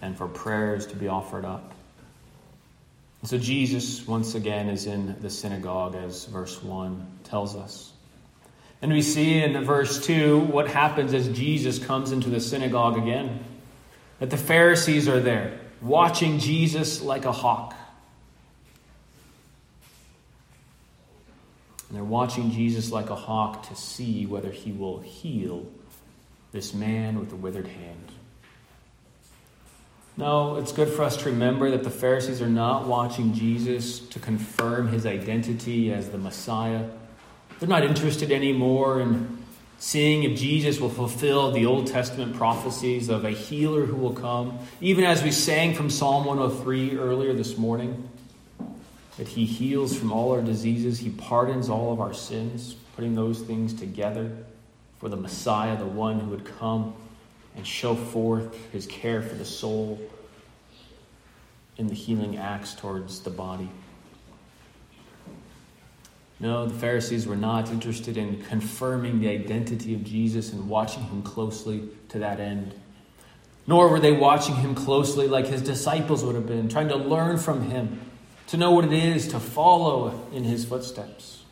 and 0.00 0.16
for 0.16 0.26
prayers 0.26 0.86
to 0.86 0.96
be 0.96 1.08
offered 1.08 1.44
up. 1.44 1.74
so 3.24 3.36
Jesus, 3.36 4.06
once 4.08 4.34
again, 4.34 4.70
is 4.70 4.86
in 4.86 5.20
the 5.20 5.28
synagogue, 5.28 5.94
as 5.94 6.24
verse 6.24 6.62
1 6.62 7.06
tells 7.24 7.54
us. 7.54 7.92
And 8.80 8.90
we 8.90 9.02
see 9.02 9.42
in 9.42 9.62
verse 9.64 10.02
2 10.06 10.38
what 10.38 10.66
happens 10.66 11.12
as 11.12 11.28
Jesus 11.28 11.78
comes 11.78 12.10
into 12.10 12.30
the 12.30 12.40
synagogue 12.40 12.96
again. 12.96 13.44
That 14.18 14.30
the 14.30 14.38
Pharisees 14.38 15.08
are 15.08 15.20
there, 15.20 15.60
watching 15.82 16.38
Jesus 16.38 17.02
like 17.02 17.26
a 17.26 17.32
hawk. 17.32 17.74
And 21.90 21.96
they're 21.96 22.04
watching 22.04 22.52
Jesus 22.52 22.92
like 22.92 23.10
a 23.10 23.16
hawk 23.16 23.68
to 23.68 23.74
see 23.74 24.24
whether 24.24 24.50
he 24.50 24.70
will 24.70 25.00
heal 25.00 25.66
this 26.52 26.72
man 26.72 27.18
with 27.18 27.30
the 27.30 27.36
withered 27.36 27.66
hand. 27.66 28.12
No, 30.16 30.56
it's 30.56 30.70
good 30.70 30.88
for 30.88 31.02
us 31.02 31.16
to 31.16 31.30
remember 31.30 31.70
that 31.72 31.82
the 31.82 31.90
Pharisees 31.90 32.40
are 32.40 32.48
not 32.48 32.86
watching 32.86 33.34
Jesus 33.34 33.98
to 33.98 34.20
confirm 34.20 34.88
his 34.88 35.04
identity 35.04 35.92
as 35.92 36.10
the 36.10 36.18
Messiah 36.18 36.84
They're 37.58 37.68
not 37.68 37.84
interested 37.84 38.30
anymore 38.30 39.00
in 39.00 39.38
seeing 39.80 40.22
if 40.22 40.38
Jesus 40.38 40.78
will 40.78 40.90
fulfill 40.90 41.50
the 41.50 41.66
Old 41.66 41.88
Testament 41.88 42.36
prophecies 42.36 43.08
of 43.08 43.24
a 43.24 43.30
healer 43.30 43.86
who 43.86 43.96
will 43.96 44.12
come. 44.12 44.58
Even 44.80 45.04
as 45.04 45.24
we 45.24 45.32
sang 45.32 45.74
from 45.74 45.90
Psalm 45.90 46.24
103 46.24 46.98
earlier 46.98 47.32
this 47.32 47.58
morning, 47.58 48.09
that 49.20 49.28
he 49.28 49.44
heals 49.44 49.94
from 49.94 50.10
all 50.10 50.32
our 50.32 50.40
diseases, 50.40 50.98
he 50.98 51.10
pardons 51.10 51.68
all 51.68 51.92
of 51.92 52.00
our 52.00 52.14
sins, 52.14 52.74
putting 52.96 53.14
those 53.14 53.42
things 53.42 53.74
together 53.74 54.34
for 54.98 55.10
the 55.10 55.16
Messiah, 55.16 55.76
the 55.76 55.84
one 55.84 56.18
who 56.18 56.30
would 56.30 56.46
come 56.58 56.94
and 57.54 57.66
show 57.66 57.94
forth 57.94 58.56
his 58.72 58.86
care 58.86 59.20
for 59.20 59.34
the 59.34 59.44
soul 59.44 60.00
in 61.76 61.86
the 61.86 61.94
healing 61.94 62.38
acts 62.38 62.72
towards 62.72 63.20
the 63.20 63.28
body. 63.28 63.68
No, 66.38 66.64
the 66.64 66.78
Pharisees 66.78 67.26
were 67.26 67.36
not 67.36 67.68
interested 67.68 68.16
in 68.16 68.42
confirming 68.44 69.20
the 69.20 69.28
identity 69.28 69.92
of 69.92 70.02
Jesus 70.02 70.54
and 70.54 70.66
watching 70.66 71.02
him 71.02 71.20
closely 71.22 71.90
to 72.08 72.20
that 72.20 72.40
end. 72.40 72.74
Nor 73.66 73.88
were 73.88 74.00
they 74.00 74.12
watching 74.12 74.54
him 74.54 74.74
closely 74.74 75.28
like 75.28 75.46
his 75.46 75.60
disciples 75.60 76.24
would 76.24 76.36
have 76.36 76.46
been, 76.46 76.70
trying 76.70 76.88
to 76.88 76.96
learn 76.96 77.36
from 77.36 77.70
him, 77.70 78.00
to 78.50 78.56
know 78.56 78.72
what 78.72 78.84
it 78.84 78.92
is 78.92 79.28
to 79.28 79.38
follow 79.38 80.28
in 80.32 80.42
his 80.42 80.64
footsteps. 80.64 81.44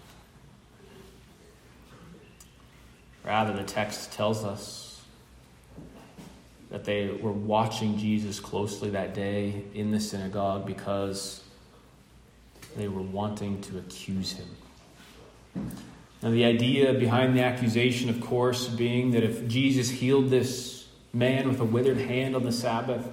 Rather, 3.24 3.52
the 3.52 3.62
text 3.62 4.10
tells 4.12 4.44
us 4.44 5.00
that 6.70 6.84
they 6.84 7.08
were 7.22 7.30
watching 7.30 7.96
Jesus 7.98 8.40
closely 8.40 8.90
that 8.90 9.14
day 9.14 9.62
in 9.74 9.92
the 9.92 10.00
synagogue 10.00 10.66
because 10.66 11.40
they 12.76 12.88
were 12.88 13.02
wanting 13.02 13.60
to 13.60 13.78
accuse 13.78 14.32
him. 14.32 14.48
Now, 16.20 16.30
the 16.30 16.44
idea 16.44 16.94
behind 16.94 17.36
the 17.36 17.42
accusation, 17.42 18.10
of 18.10 18.20
course, 18.20 18.66
being 18.66 19.12
that 19.12 19.22
if 19.22 19.46
Jesus 19.46 19.88
healed 19.88 20.30
this 20.30 20.88
man 21.12 21.48
with 21.48 21.60
a 21.60 21.64
withered 21.64 21.98
hand 21.98 22.34
on 22.34 22.42
the 22.42 22.52
Sabbath, 22.52 23.08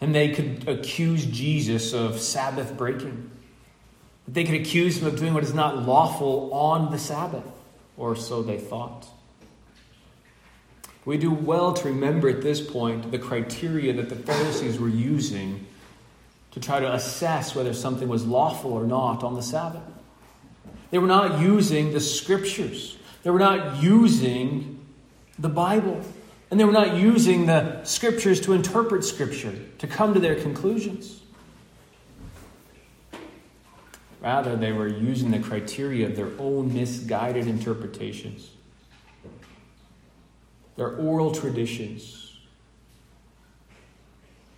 then 0.00 0.12
they 0.12 0.30
could 0.30 0.68
accuse 0.68 1.24
Jesus 1.26 1.92
of 1.92 2.20
Sabbath 2.20 2.76
breaking. 2.76 3.30
They 4.28 4.44
could 4.44 4.54
accuse 4.54 4.98
him 4.98 5.06
of 5.06 5.16
doing 5.18 5.34
what 5.34 5.44
is 5.44 5.54
not 5.54 5.86
lawful 5.86 6.52
on 6.52 6.90
the 6.90 6.98
Sabbath, 6.98 7.44
or 7.96 8.16
so 8.16 8.42
they 8.42 8.58
thought. 8.58 9.06
We 11.04 11.16
do 11.16 11.30
well 11.30 11.72
to 11.72 11.88
remember 11.88 12.28
at 12.28 12.42
this 12.42 12.60
point 12.60 13.12
the 13.12 13.18
criteria 13.18 13.92
that 13.92 14.08
the 14.08 14.16
Pharisees 14.16 14.78
were 14.80 14.88
using 14.88 15.64
to 16.50 16.60
try 16.60 16.80
to 16.80 16.92
assess 16.92 17.54
whether 17.54 17.72
something 17.72 18.08
was 18.08 18.26
lawful 18.26 18.72
or 18.72 18.84
not 18.84 19.22
on 19.22 19.34
the 19.34 19.42
Sabbath. 19.42 19.82
They 20.90 20.98
were 20.98 21.06
not 21.06 21.40
using 21.40 21.92
the 21.92 22.00
scriptures, 22.00 22.98
they 23.22 23.30
were 23.30 23.38
not 23.38 23.82
using 23.82 24.84
the 25.38 25.48
Bible, 25.48 26.00
and 26.50 26.60
they 26.60 26.64
were 26.64 26.72
not 26.72 26.96
using 26.96 27.46
the 27.46 27.82
scriptures 27.84 28.40
to 28.42 28.52
interpret 28.52 29.04
scripture, 29.04 29.54
to 29.78 29.86
come 29.86 30.14
to 30.14 30.20
their 30.20 30.36
conclusions. 30.36 31.20
Rather, 34.20 34.56
they 34.56 34.72
were 34.72 34.88
using 34.88 35.30
the 35.30 35.38
criteria 35.38 36.06
of 36.06 36.16
their 36.16 36.30
own 36.38 36.72
misguided 36.72 37.46
interpretations 37.46 38.50
their 40.76 40.94
oral 40.96 41.32
traditions, 41.32 42.36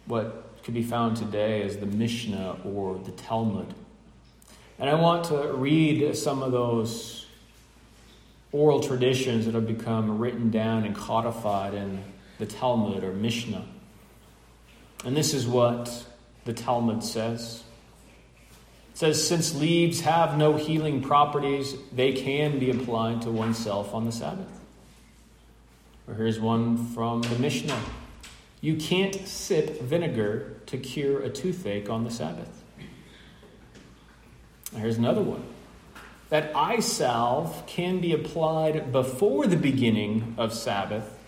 what 0.06 0.62
could 0.64 0.74
be 0.74 0.82
found 0.82 1.16
today 1.16 1.62
as 1.62 1.76
the 1.78 1.86
Mishnah 1.86 2.58
or 2.64 2.98
the 2.98 3.12
Talmud. 3.12 3.72
And 4.78 4.90
I 4.90 4.94
want 4.94 5.26
to 5.26 5.52
read 5.52 6.16
some 6.16 6.42
of 6.42 6.52
those 6.52 7.26
oral 8.52 8.80
traditions 8.80 9.44
that 9.46 9.54
have 9.54 9.66
become 9.66 10.18
written 10.18 10.50
down 10.50 10.84
and 10.84 10.94
codified 10.94 11.74
in 11.74 12.02
the 12.38 12.46
Talmud 12.46 13.04
or 13.04 13.12
Mishnah. 13.12 13.66
And 15.04 15.16
this 15.16 15.34
is 15.34 15.46
what 15.46 16.06
the 16.44 16.52
Talmud 16.52 17.04
says. 17.04 17.62
It 18.92 18.98
says, 18.98 19.26
Since 19.26 19.54
leaves 19.54 20.00
have 20.00 20.36
no 20.36 20.56
healing 20.56 21.02
properties, 21.02 21.74
they 21.92 22.12
can 22.12 22.58
be 22.58 22.70
applied 22.70 23.22
to 23.22 23.30
oneself 23.30 23.94
on 23.94 24.04
the 24.06 24.12
Sabbath. 24.12 24.58
Or 26.06 26.14
here's 26.14 26.40
one 26.40 26.86
from 26.94 27.20
the 27.22 27.38
Mishnah 27.38 27.78
You 28.60 28.76
can't 28.76 29.14
sip 29.28 29.82
vinegar 29.82 30.56
to 30.66 30.78
cure 30.78 31.20
a 31.20 31.28
toothache 31.28 31.90
on 31.90 32.04
the 32.04 32.10
Sabbath. 32.10 32.62
here's 34.74 34.98
another 34.98 35.22
one. 35.22 35.44
That 36.30 36.54
eye 36.54 36.80
salve 36.80 37.64
can 37.66 38.00
be 38.00 38.12
applied 38.12 38.92
before 38.92 39.46
the 39.46 39.56
beginning 39.56 40.34
of 40.36 40.52
Sabbath, 40.52 41.18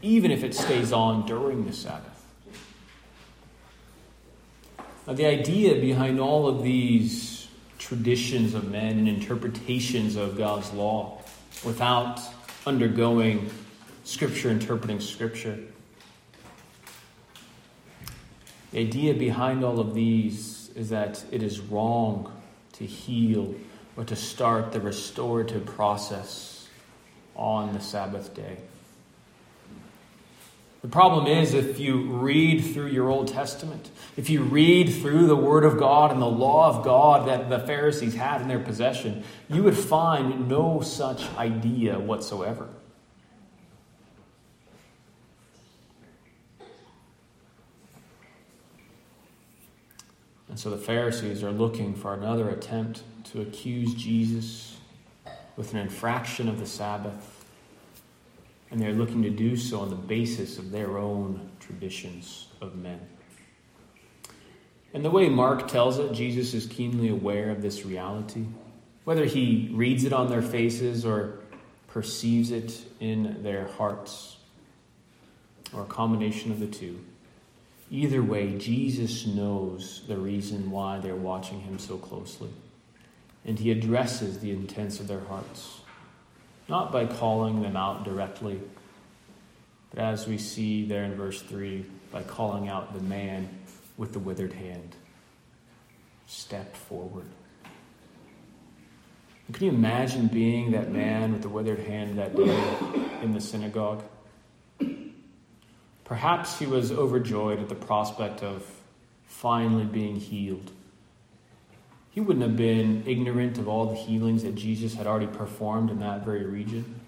even 0.00 0.30
if 0.30 0.42
it 0.42 0.54
stays 0.54 0.92
on 0.92 1.26
during 1.26 1.66
the 1.66 1.72
Sabbath. 1.72 2.24
Now, 5.06 5.12
the 5.12 5.26
idea 5.26 5.80
behind 5.80 6.18
all 6.20 6.48
of 6.48 6.62
these 6.62 7.48
traditions 7.78 8.54
of 8.54 8.70
men 8.70 8.98
and 8.98 9.08
interpretations 9.08 10.16
of 10.16 10.36
God's 10.36 10.72
law 10.72 11.22
without 11.64 12.20
undergoing 12.66 13.50
Scripture 14.04 14.50
interpreting 14.50 15.00
Scripture. 15.00 15.58
The 18.72 18.80
idea 18.80 19.14
behind 19.14 19.64
all 19.64 19.80
of 19.80 19.94
these 19.94 20.70
is 20.74 20.90
that 20.90 21.24
it 21.30 21.42
is 21.42 21.60
wrong 21.60 22.32
to 22.74 22.84
heal 22.84 23.54
or 23.98 24.04
to 24.04 24.14
start 24.14 24.70
the 24.70 24.80
restorative 24.80 25.66
process 25.66 26.68
on 27.34 27.74
the 27.74 27.80
Sabbath 27.80 28.32
day. 28.32 28.58
The 30.82 30.88
problem 30.88 31.26
is, 31.26 31.52
if 31.52 31.80
you 31.80 32.02
read 32.02 32.60
through 32.60 32.86
your 32.86 33.10
Old 33.10 33.26
Testament, 33.26 33.90
if 34.16 34.30
you 34.30 34.42
read 34.42 34.94
through 34.94 35.26
the 35.26 35.34
Word 35.34 35.64
of 35.64 35.76
God 35.76 36.12
and 36.12 36.22
the 36.22 36.26
law 36.26 36.68
of 36.68 36.84
God 36.84 37.26
that 37.26 37.50
the 37.50 37.58
Pharisees 37.58 38.14
had 38.14 38.40
in 38.40 38.46
their 38.46 38.60
possession, 38.60 39.24
you 39.48 39.64
would 39.64 39.76
find 39.76 40.48
no 40.48 40.80
such 40.80 41.28
idea 41.36 41.98
whatsoever. 41.98 42.68
And 50.58 50.62
so 50.64 50.70
the 50.70 50.76
Pharisees 50.76 51.44
are 51.44 51.52
looking 51.52 51.94
for 51.94 52.14
another 52.14 52.48
attempt 52.48 53.04
to 53.30 53.42
accuse 53.42 53.94
Jesus 53.94 54.76
with 55.56 55.72
an 55.72 55.78
infraction 55.78 56.48
of 56.48 56.58
the 56.58 56.66
Sabbath. 56.66 57.44
And 58.68 58.80
they're 58.80 58.92
looking 58.92 59.22
to 59.22 59.30
do 59.30 59.56
so 59.56 59.78
on 59.78 59.88
the 59.88 59.94
basis 59.94 60.58
of 60.58 60.72
their 60.72 60.98
own 60.98 61.48
traditions 61.60 62.48
of 62.60 62.74
men. 62.74 62.98
And 64.92 65.04
the 65.04 65.10
way 65.10 65.28
Mark 65.28 65.68
tells 65.68 66.00
it, 66.00 66.12
Jesus 66.12 66.54
is 66.54 66.66
keenly 66.66 67.08
aware 67.08 67.52
of 67.52 67.62
this 67.62 67.86
reality. 67.86 68.44
Whether 69.04 69.26
he 69.26 69.70
reads 69.72 70.02
it 70.02 70.12
on 70.12 70.28
their 70.28 70.42
faces 70.42 71.06
or 71.06 71.38
perceives 71.86 72.50
it 72.50 72.76
in 72.98 73.44
their 73.44 73.68
hearts, 73.68 74.38
or 75.72 75.82
a 75.82 75.86
combination 75.86 76.50
of 76.50 76.58
the 76.58 76.66
two. 76.66 76.98
Either 77.90 78.22
way, 78.22 78.56
Jesus 78.58 79.26
knows 79.26 80.02
the 80.06 80.16
reason 80.16 80.70
why 80.70 80.98
they're 80.98 81.16
watching 81.16 81.60
him 81.60 81.78
so 81.78 81.96
closely. 81.96 82.50
And 83.44 83.58
he 83.58 83.70
addresses 83.70 84.40
the 84.40 84.50
intents 84.50 85.00
of 85.00 85.08
their 85.08 85.20
hearts, 85.20 85.80
not 86.68 86.92
by 86.92 87.06
calling 87.06 87.62
them 87.62 87.76
out 87.76 88.04
directly, 88.04 88.60
but 89.90 90.00
as 90.00 90.26
we 90.26 90.36
see 90.36 90.84
there 90.84 91.04
in 91.04 91.14
verse 91.14 91.40
3, 91.40 91.86
by 92.12 92.22
calling 92.22 92.68
out 92.68 92.92
the 92.92 93.00
man 93.00 93.48
with 93.96 94.12
the 94.12 94.18
withered 94.18 94.52
hand. 94.52 94.94
Step 96.26 96.76
forward. 96.76 97.26
Can 99.50 99.64
you 99.64 99.72
imagine 99.72 100.26
being 100.26 100.72
that 100.72 100.90
man 100.90 101.32
with 101.32 101.40
the 101.40 101.48
withered 101.48 101.78
hand 101.78 102.18
that 102.18 102.36
day 102.36 102.76
in 103.22 103.32
the 103.32 103.40
synagogue? 103.40 104.04
Perhaps 106.08 106.58
he 106.58 106.66
was 106.66 106.90
overjoyed 106.90 107.60
at 107.60 107.68
the 107.68 107.74
prospect 107.74 108.42
of 108.42 108.64
finally 109.26 109.84
being 109.84 110.16
healed. 110.16 110.72
He 112.10 112.20
wouldn't 112.20 112.42
have 112.42 112.56
been 112.56 113.04
ignorant 113.06 113.58
of 113.58 113.68
all 113.68 113.86
the 113.86 113.94
healings 113.94 114.42
that 114.42 114.54
Jesus 114.54 114.94
had 114.94 115.06
already 115.06 115.26
performed 115.26 115.90
in 115.90 116.00
that 116.00 116.24
very 116.24 116.46
region. 116.46 117.00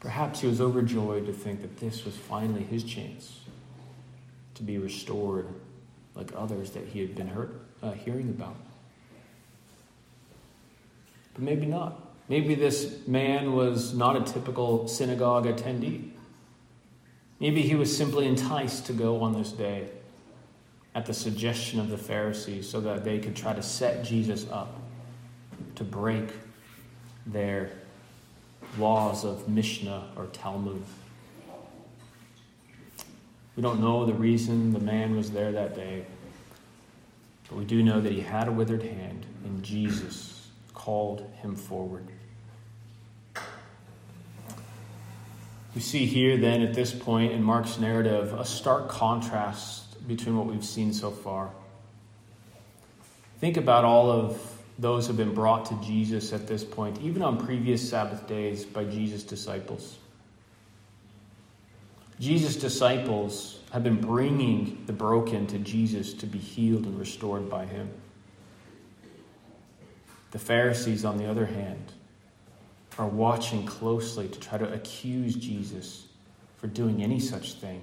Perhaps 0.00 0.40
he 0.40 0.46
was 0.46 0.60
overjoyed 0.60 1.24
to 1.26 1.32
think 1.32 1.62
that 1.62 1.78
this 1.78 2.04
was 2.04 2.14
finally 2.14 2.62
his 2.62 2.84
chance 2.84 3.40
to 4.54 4.62
be 4.62 4.76
restored 4.76 5.48
like 6.14 6.30
others 6.36 6.72
that 6.72 6.84
he 6.88 7.00
had 7.00 7.14
been 7.14 7.28
heard, 7.28 7.58
uh, 7.82 7.92
hearing 7.92 8.28
about. 8.28 8.56
But 11.32 11.42
maybe 11.42 11.64
not. 11.64 11.98
Maybe 12.28 12.54
this 12.54 13.06
man 13.08 13.54
was 13.54 13.94
not 13.94 14.16
a 14.16 14.32
typical 14.32 14.86
synagogue 14.88 15.46
attendee. 15.46 16.11
Maybe 17.42 17.62
he 17.62 17.74
was 17.74 17.94
simply 17.94 18.28
enticed 18.28 18.86
to 18.86 18.92
go 18.92 19.20
on 19.20 19.32
this 19.32 19.50
day 19.50 19.88
at 20.94 21.06
the 21.06 21.12
suggestion 21.12 21.80
of 21.80 21.88
the 21.88 21.98
Pharisees 21.98 22.70
so 22.70 22.80
that 22.82 23.02
they 23.02 23.18
could 23.18 23.34
try 23.34 23.52
to 23.52 23.64
set 23.64 24.04
Jesus 24.04 24.46
up 24.48 24.80
to 25.74 25.82
break 25.82 26.28
their 27.26 27.72
laws 28.78 29.24
of 29.24 29.48
Mishnah 29.48 30.12
or 30.14 30.26
Talmud. 30.26 30.84
We 33.56 33.62
don't 33.64 33.80
know 33.80 34.06
the 34.06 34.14
reason 34.14 34.72
the 34.72 34.78
man 34.78 35.16
was 35.16 35.32
there 35.32 35.50
that 35.50 35.74
day, 35.74 36.06
but 37.48 37.58
we 37.58 37.64
do 37.64 37.82
know 37.82 38.00
that 38.00 38.12
he 38.12 38.20
had 38.20 38.46
a 38.46 38.52
withered 38.52 38.84
hand, 38.84 39.26
and 39.44 39.64
Jesus 39.64 40.46
called 40.74 41.28
him 41.42 41.56
forward. 41.56 42.06
We 45.74 45.80
see 45.80 46.04
here, 46.04 46.36
then, 46.36 46.60
at 46.62 46.74
this 46.74 46.92
point 46.92 47.32
in 47.32 47.42
Mark's 47.42 47.78
narrative, 47.78 48.34
a 48.34 48.44
stark 48.44 48.88
contrast 48.88 50.06
between 50.06 50.36
what 50.36 50.46
we've 50.46 50.64
seen 50.64 50.92
so 50.92 51.10
far. 51.10 51.50
Think 53.38 53.56
about 53.56 53.84
all 53.84 54.10
of 54.10 54.40
those 54.78 55.06
who 55.06 55.08
have 55.08 55.16
been 55.16 55.34
brought 55.34 55.66
to 55.66 55.74
Jesus 55.82 56.32
at 56.32 56.46
this 56.46 56.62
point, 56.62 57.00
even 57.00 57.22
on 57.22 57.38
previous 57.38 57.88
Sabbath 57.88 58.26
days 58.26 58.64
by 58.64 58.84
Jesus' 58.84 59.22
disciples. 59.22 59.98
Jesus' 62.20 62.56
disciples 62.56 63.58
have 63.72 63.82
been 63.82 64.00
bringing 64.00 64.84
the 64.86 64.92
broken 64.92 65.46
to 65.48 65.58
Jesus 65.58 66.12
to 66.14 66.26
be 66.26 66.38
healed 66.38 66.84
and 66.84 66.98
restored 66.98 67.48
by 67.48 67.64
him. 67.64 67.90
The 70.32 70.38
Pharisees, 70.38 71.04
on 71.04 71.16
the 71.16 71.28
other 71.28 71.46
hand, 71.46 71.92
are 72.98 73.06
watching 73.06 73.64
closely 73.64 74.28
to 74.28 74.38
try 74.38 74.58
to 74.58 74.72
accuse 74.72 75.34
Jesus 75.34 76.06
for 76.56 76.66
doing 76.66 77.02
any 77.02 77.18
such 77.18 77.54
thing 77.54 77.80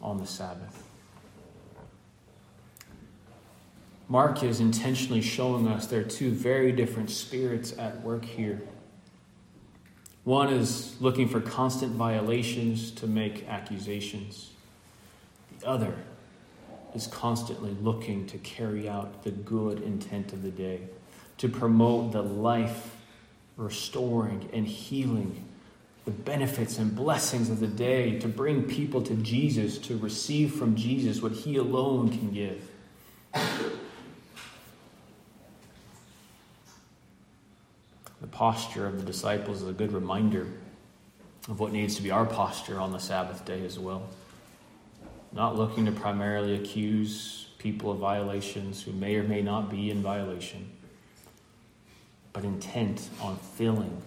on 0.00 0.18
the 0.18 0.26
Sabbath. 0.26 0.82
Mark 4.08 4.42
is 4.42 4.60
intentionally 4.60 5.22
showing 5.22 5.66
us 5.66 5.86
there 5.86 6.00
are 6.00 6.04
two 6.04 6.30
very 6.30 6.72
different 6.72 7.10
spirits 7.10 7.76
at 7.78 8.02
work 8.02 8.24
here. 8.24 8.60
One 10.24 10.52
is 10.52 11.00
looking 11.00 11.28
for 11.28 11.40
constant 11.40 11.92
violations 11.92 12.90
to 12.92 13.06
make 13.06 13.48
accusations. 13.48 14.50
The 15.58 15.66
other 15.66 15.94
is 16.94 17.06
constantly 17.06 17.74
looking 17.80 18.26
to 18.26 18.38
carry 18.38 18.88
out 18.88 19.24
the 19.24 19.30
good 19.30 19.82
intent 19.82 20.32
of 20.32 20.42
the 20.42 20.50
day, 20.50 20.80
to 21.38 21.48
promote 21.48 22.12
the 22.12 22.22
life 22.22 22.96
restoring 23.56 24.48
and 24.52 24.66
healing, 24.66 25.44
the 26.04 26.10
benefits 26.10 26.78
and 26.78 26.94
blessings 26.94 27.50
of 27.50 27.60
the 27.60 27.66
day, 27.66 28.18
to 28.18 28.28
bring 28.28 28.64
people 28.64 29.02
to 29.02 29.14
Jesus, 29.14 29.78
to 29.78 29.96
receive 29.96 30.54
from 30.54 30.76
Jesus 30.76 31.22
what 31.22 31.32
He 31.32 31.56
alone 31.56 32.10
can 32.10 32.30
give. 32.32 32.68
The 38.20 38.26
posture 38.30 38.86
of 38.86 38.98
the 38.98 39.04
disciples 39.04 39.62
is 39.62 39.68
a 39.68 39.72
good 39.72 39.92
reminder 39.92 40.46
of 41.48 41.60
what 41.60 41.72
needs 41.72 41.96
to 41.96 42.02
be 42.02 42.10
our 42.10 42.24
posture 42.24 42.80
on 42.80 42.90
the 42.92 42.98
Sabbath 42.98 43.44
day 43.44 43.64
as 43.64 43.78
well. 43.78 44.08
Not 45.32 45.56
looking 45.56 45.84
to 45.86 45.92
primarily 45.92 46.54
accuse 46.54 47.48
people 47.58 47.90
of 47.90 47.98
violations 47.98 48.82
who 48.82 48.92
may 48.92 49.16
or 49.16 49.24
may 49.24 49.42
not 49.42 49.70
be 49.70 49.90
in 49.90 50.00
violation, 50.00 50.70
but 52.34 52.44
intent 52.44 53.08
on 53.22 53.38
filling 53.38 54.02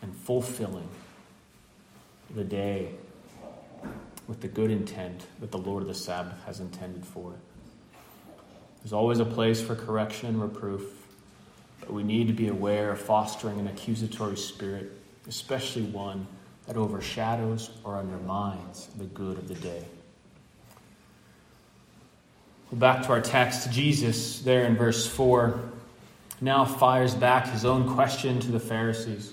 and 0.00 0.16
fulfilling 0.16 0.88
the 2.34 2.44
day 2.44 2.92
with 4.26 4.40
the 4.40 4.48
good 4.48 4.70
intent 4.70 5.26
that 5.40 5.50
the 5.50 5.58
Lord 5.58 5.82
of 5.82 5.88
the 5.88 5.94
Sabbath 5.94 6.42
has 6.46 6.60
intended 6.60 7.04
for 7.04 7.32
it. 7.32 7.38
There's 8.82 8.94
always 8.94 9.18
a 9.18 9.24
place 9.24 9.60
for 9.60 9.74
correction 9.74 10.28
and 10.28 10.40
reproof. 10.40 10.82
But 11.80 11.92
we 11.92 12.02
need 12.02 12.26
to 12.28 12.32
be 12.32 12.48
aware 12.48 12.90
of 12.90 13.00
fostering 13.00 13.60
an 13.60 13.68
accusatory 13.68 14.36
spirit, 14.36 14.92
especially 15.28 15.82
one 15.82 16.26
that 16.66 16.76
overshadows 16.76 17.70
or 17.84 17.96
undermines 17.96 18.86
the 18.96 19.04
good 19.04 19.38
of 19.38 19.46
the 19.46 19.54
day. 19.54 19.84
Well, 22.70 22.80
back 22.80 23.02
to 23.06 23.10
our 23.10 23.20
text, 23.20 23.70
Jesus, 23.70 24.40
there 24.40 24.64
in 24.64 24.76
verse 24.76 25.06
4, 25.06 25.60
now 26.40 26.64
fires 26.64 27.14
back 27.14 27.48
his 27.48 27.64
own 27.64 27.88
question 27.94 28.38
to 28.40 28.50
the 28.50 28.60
Pharisees. 28.60 29.32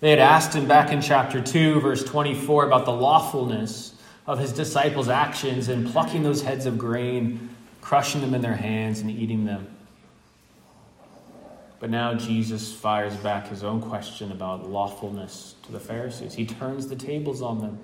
They 0.00 0.10
had 0.10 0.18
asked 0.18 0.54
him 0.54 0.66
back 0.66 0.92
in 0.92 1.00
chapter 1.00 1.40
2, 1.40 1.80
verse 1.80 2.04
24, 2.04 2.66
about 2.66 2.84
the 2.84 2.92
lawfulness 2.92 3.94
of 4.26 4.38
his 4.38 4.52
disciples' 4.52 5.08
actions 5.08 5.68
in 5.68 5.90
plucking 5.90 6.22
those 6.22 6.42
heads 6.42 6.66
of 6.66 6.76
grain, 6.76 7.50
crushing 7.80 8.20
them 8.20 8.34
in 8.34 8.42
their 8.42 8.56
hands, 8.56 9.00
and 9.00 9.10
eating 9.10 9.44
them. 9.44 9.66
But 11.78 11.90
now 11.90 12.14
Jesus 12.14 12.72
fires 12.72 13.16
back 13.16 13.48
his 13.48 13.62
own 13.62 13.80
question 13.80 14.32
about 14.32 14.68
lawfulness 14.68 15.54
to 15.64 15.72
the 15.72 15.80
Pharisees. 15.80 16.34
He 16.34 16.46
turns 16.46 16.88
the 16.88 16.96
tables 16.96 17.42
on 17.42 17.60
them 17.60 17.78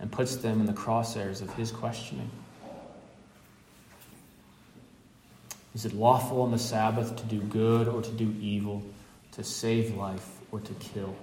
and 0.00 0.10
puts 0.10 0.36
them 0.36 0.60
in 0.60 0.66
the 0.66 0.72
crosshairs 0.72 1.40
of 1.40 1.52
his 1.54 1.70
questioning. 1.70 2.30
Is 5.74 5.84
it 5.84 5.94
lawful 5.94 6.42
on 6.42 6.50
the 6.50 6.58
Sabbath 6.58 7.16
to 7.16 7.24
do 7.24 7.40
good 7.40 7.88
or 7.88 8.02
to 8.02 8.10
do 8.10 8.34
evil, 8.40 8.82
to 9.32 9.42
save 9.42 9.96
life 9.96 10.28
or 10.50 10.60
to 10.60 10.74
kill? 10.74 11.14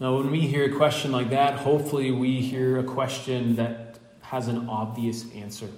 Now, 0.00 0.16
when 0.16 0.30
we 0.30 0.40
hear 0.40 0.64
a 0.64 0.76
question 0.76 1.12
like 1.12 1.30
that, 1.30 1.56
hopefully 1.60 2.10
we 2.10 2.40
hear 2.40 2.78
a 2.78 2.84
question 2.84 3.56
that 3.56 3.98
has 4.22 4.48
an 4.48 4.68
obvious 4.68 5.24
answer 5.34 5.68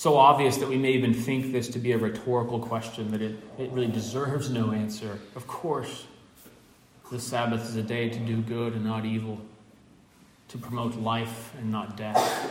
so 0.00 0.16
obvious 0.16 0.56
that 0.56 0.66
we 0.66 0.78
may 0.78 0.92
even 0.92 1.12
think 1.12 1.52
this 1.52 1.68
to 1.68 1.78
be 1.78 1.92
a 1.92 1.98
rhetorical 1.98 2.58
question 2.58 3.10
that 3.10 3.20
it, 3.20 3.36
it 3.58 3.70
really 3.70 3.86
deserves 3.86 4.48
no 4.48 4.72
answer. 4.72 5.18
Of 5.36 5.46
course, 5.46 6.06
the 7.12 7.20
Sabbath 7.20 7.68
is 7.68 7.76
a 7.76 7.82
day 7.82 8.08
to 8.08 8.18
do 8.18 8.40
good 8.40 8.72
and 8.72 8.82
not 8.82 9.04
evil, 9.04 9.38
to 10.48 10.56
promote 10.56 10.94
life 10.94 11.52
and 11.58 11.70
not 11.70 11.98
death. 11.98 12.50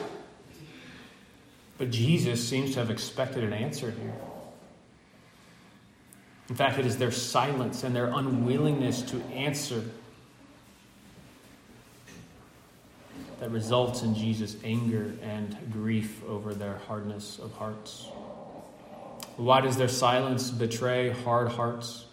But 1.80 1.92
Jesus 1.92 2.46
seems 2.46 2.74
to 2.74 2.80
have 2.80 2.92
expected 2.92 3.44
an 3.44 3.54
answer 3.54 3.90
here. 3.90 4.14
In 6.50 6.56
fact, 6.56 6.78
it 6.78 6.86
is 6.86 6.98
their 6.98 7.12
silence 7.12 7.84
and 7.84 7.96
their 7.96 8.08
unwillingness 8.08 9.02
to 9.04 9.22
answer 9.34 9.84
that 13.40 13.50
results 13.50 14.02
in 14.02 14.14
Jesus' 14.14 14.58
anger 14.66 15.14
and 15.24 15.56
grief 15.72 16.22
over 16.26 16.54
their 16.54 16.80
hardness 16.88 17.40
of 17.40 17.54
hearts. 17.54 18.08
Why 19.38 19.62
does 19.62 19.78
their 19.78 19.88
silence 19.88 20.52
betray 20.52 21.12
hard 21.12 21.48
hearts? 21.48 22.06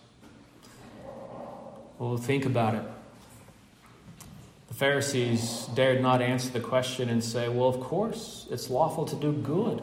Well, 1.98 2.16
think 2.18 2.46
about 2.46 2.76
it. 2.76 2.84
The 4.68 4.74
Pharisees 4.74 5.68
dared 5.74 6.02
not 6.02 6.20
answer 6.20 6.50
the 6.50 6.60
question 6.60 7.08
and 7.08 7.22
say, 7.22 7.48
Well, 7.48 7.68
of 7.68 7.80
course, 7.80 8.46
it's 8.50 8.68
lawful 8.68 9.04
to 9.06 9.16
do 9.16 9.32
good 9.32 9.82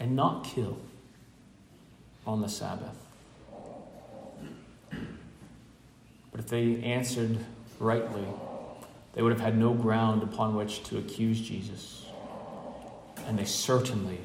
and 0.00 0.16
not 0.16 0.44
kill 0.44 0.78
on 2.26 2.40
the 2.40 2.48
Sabbath. 2.48 2.98
But 4.90 6.40
if 6.40 6.48
they 6.48 6.82
answered 6.82 7.38
rightly, 7.78 8.26
they 9.14 9.22
would 9.22 9.32
have 9.32 9.40
had 9.40 9.56
no 9.56 9.72
ground 9.72 10.22
upon 10.22 10.54
which 10.54 10.82
to 10.84 10.98
accuse 10.98 11.40
Jesus. 11.40 12.04
And 13.26 13.38
they 13.38 13.44
certainly 13.44 14.18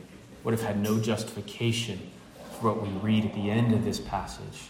would 0.43 0.51
have 0.51 0.63
had 0.63 0.79
no 0.81 0.99
justification 0.99 2.11
for 2.59 2.73
what 2.73 2.81
we 2.81 2.89
read 2.99 3.25
at 3.25 3.33
the 3.33 3.49
end 3.49 3.73
of 3.73 3.85
this 3.85 3.99
passage 3.99 4.69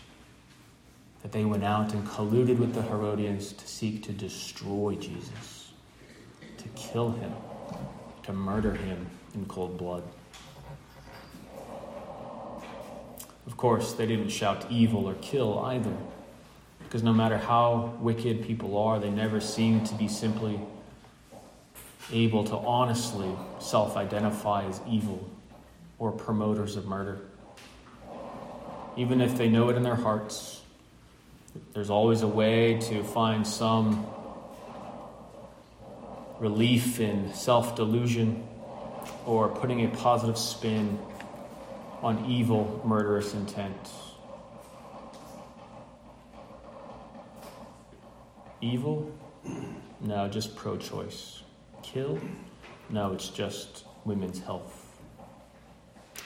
that 1.22 1.32
they 1.32 1.46
went 1.46 1.64
out 1.64 1.94
and 1.94 2.06
colluded 2.08 2.58
with 2.58 2.74
the 2.74 2.82
Herodians 2.82 3.54
to 3.54 3.68
seek 3.68 4.04
to 4.04 4.12
destroy 4.12 4.96
Jesus, 4.96 5.72
to 6.58 6.68
kill 6.70 7.12
him, 7.12 7.32
to 8.24 8.34
murder 8.34 8.74
him 8.74 9.08
in 9.34 9.46
cold 9.46 9.78
blood. 9.78 10.04
Of 13.48 13.58
course, 13.58 13.94
they 13.94 14.06
didn't 14.06 14.30
shout 14.30 14.66
evil 14.70 15.08
or 15.08 15.16
kill 15.16 15.60
either. 15.60 15.96
Because 16.84 17.04
no 17.04 17.14
matter 17.14 17.38
how 17.38 17.98
wicked 18.02 18.44
people 18.44 18.78
are, 18.78 19.00
they 19.00 19.10
never 19.10 19.40
seem 19.40 19.84
to 19.86 19.96
be 19.96 20.08
simply 20.08 20.60
able 22.12 22.44
to 22.44 22.56
honestly 22.56 23.32
self 23.60 23.96
identify 23.96 24.66
as 24.66 24.82
evil 24.88 25.30
or 26.00 26.12
promoters 26.12 26.76
of 26.76 26.86
murder. 26.86 27.22
Even 28.98 29.22
if 29.22 29.38
they 29.38 29.48
know 29.48 29.70
it 29.70 29.78
in 29.78 29.84
their 29.84 29.96
hearts, 29.96 30.61
there's 31.74 31.90
always 31.90 32.22
a 32.22 32.28
way 32.28 32.80
to 32.80 33.04
find 33.04 33.46
some 33.46 34.06
relief 36.40 37.00
in 37.00 37.34
self 37.34 37.76
delusion 37.76 38.48
or 39.26 39.50
putting 39.50 39.86
a 39.86 39.90
positive 39.90 40.38
spin 40.38 41.00
on 42.02 42.26
evil, 42.26 42.82
murderous 42.84 43.34
intent. 43.34 43.90
Evil? 48.60 49.12
No, 50.00 50.28
just 50.28 50.56
pro 50.56 50.78
choice. 50.78 51.44
Kill? 51.84 52.20
No, 52.90 53.14
it's 53.14 53.30
just 53.30 53.86
women's 54.06 54.40
health. 54.40 54.88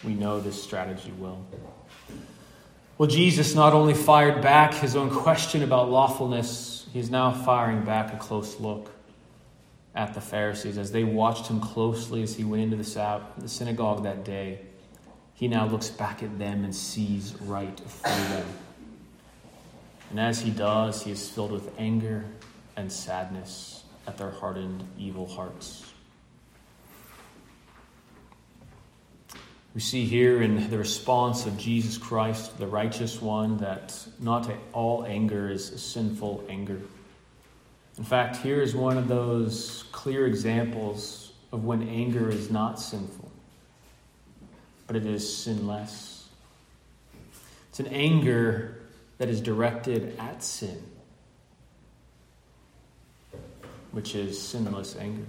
We 0.03 0.13
know 0.13 0.39
this 0.39 0.61
strategy 0.61 1.13
well. 1.17 1.45
Well, 2.97 3.09
Jesus 3.09 3.55
not 3.55 3.73
only 3.73 3.93
fired 3.93 4.41
back 4.41 4.73
his 4.73 4.95
own 4.95 5.09
question 5.09 5.63
about 5.63 5.89
lawfulness, 5.89 6.87
he's 6.93 7.09
now 7.09 7.29
firing 7.31 7.83
back 7.83 8.13
a 8.13 8.17
close 8.17 8.57
look 8.61 8.89
at 9.93 10.13
the 10.13 10.21
Pharisees 10.21 10.77
as 10.77 10.93
they 10.93 11.03
watched 11.03 11.47
him 11.47 11.59
closely 11.59 12.23
as 12.23 12.35
he 12.35 12.45
went 12.45 12.61
into 12.61 12.77
the 12.77 13.47
synagogue 13.47 14.03
that 14.03 14.23
day. 14.23 14.61
He 15.33 15.49
now 15.49 15.67
looks 15.67 15.89
back 15.89 16.23
at 16.23 16.39
them 16.39 16.63
and 16.63 16.73
sees 16.73 17.35
right 17.41 17.77
through 17.77 18.37
them. 18.37 18.47
And 20.11 20.19
as 20.19 20.39
he 20.39 20.49
does, 20.49 21.03
he 21.03 21.11
is 21.11 21.29
filled 21.29 21.51
with 21.51 21.77
anger 21.77 22.23
and 22.77 22.89
sadness 22.89 23.83
at 24.07 24.17
their 24.17 24.31
hardened, 24.31 24.87
evil 24.97 25.27
hearts. 25.27 25.83
We 29.75 29.81
see 29.81 30.05
here 30.05 30.41
in 30.41 30.69
the 30.69 30.77
response 30.77 31.45
of 31.45 31.57
Jesus 31.57 31.97
Christ, 31.97 32.57
the 32.57 32.65
righteous 32.65 33.21
one, 33.21 33.57
that 33.57 33.93
not 34.21 34.49
all 34.71 35.03
anger 35.03 35.49
is 35.49 35.67
sinful 35.83 36.45
anger. 36.47 36.79
In 37.97 38.05
fact, 38.05 38.37
here 38.37 38.61
is 38.61 38.73
one 38.73 38.97
of 38.97 39.09
those 39.09 39.83
clear 39.91 40.27
examples 40.27 41.33
of 41.51 41.65
when 41.65 41.89
anger 41.89 42.29
is 42.29 42.49
not 42.49 42.79
sinful, 42.79 43.29
but 44.87 44.95
it 44.95 45.05
is 45.05 45.37
sinless. 45.37 46.29
It's 47.69 47.81
an 47.81 47.87
anger 47.87 48.79
that 49.17 49.27
is 49.27 49.41
directed 49.41 50.15
at 50.17 50.41
sin, 50.41 50.81
which 53.91 54.15
is 54.15 54.41
sinless 54.41 54.95
anger. 54.95 55.25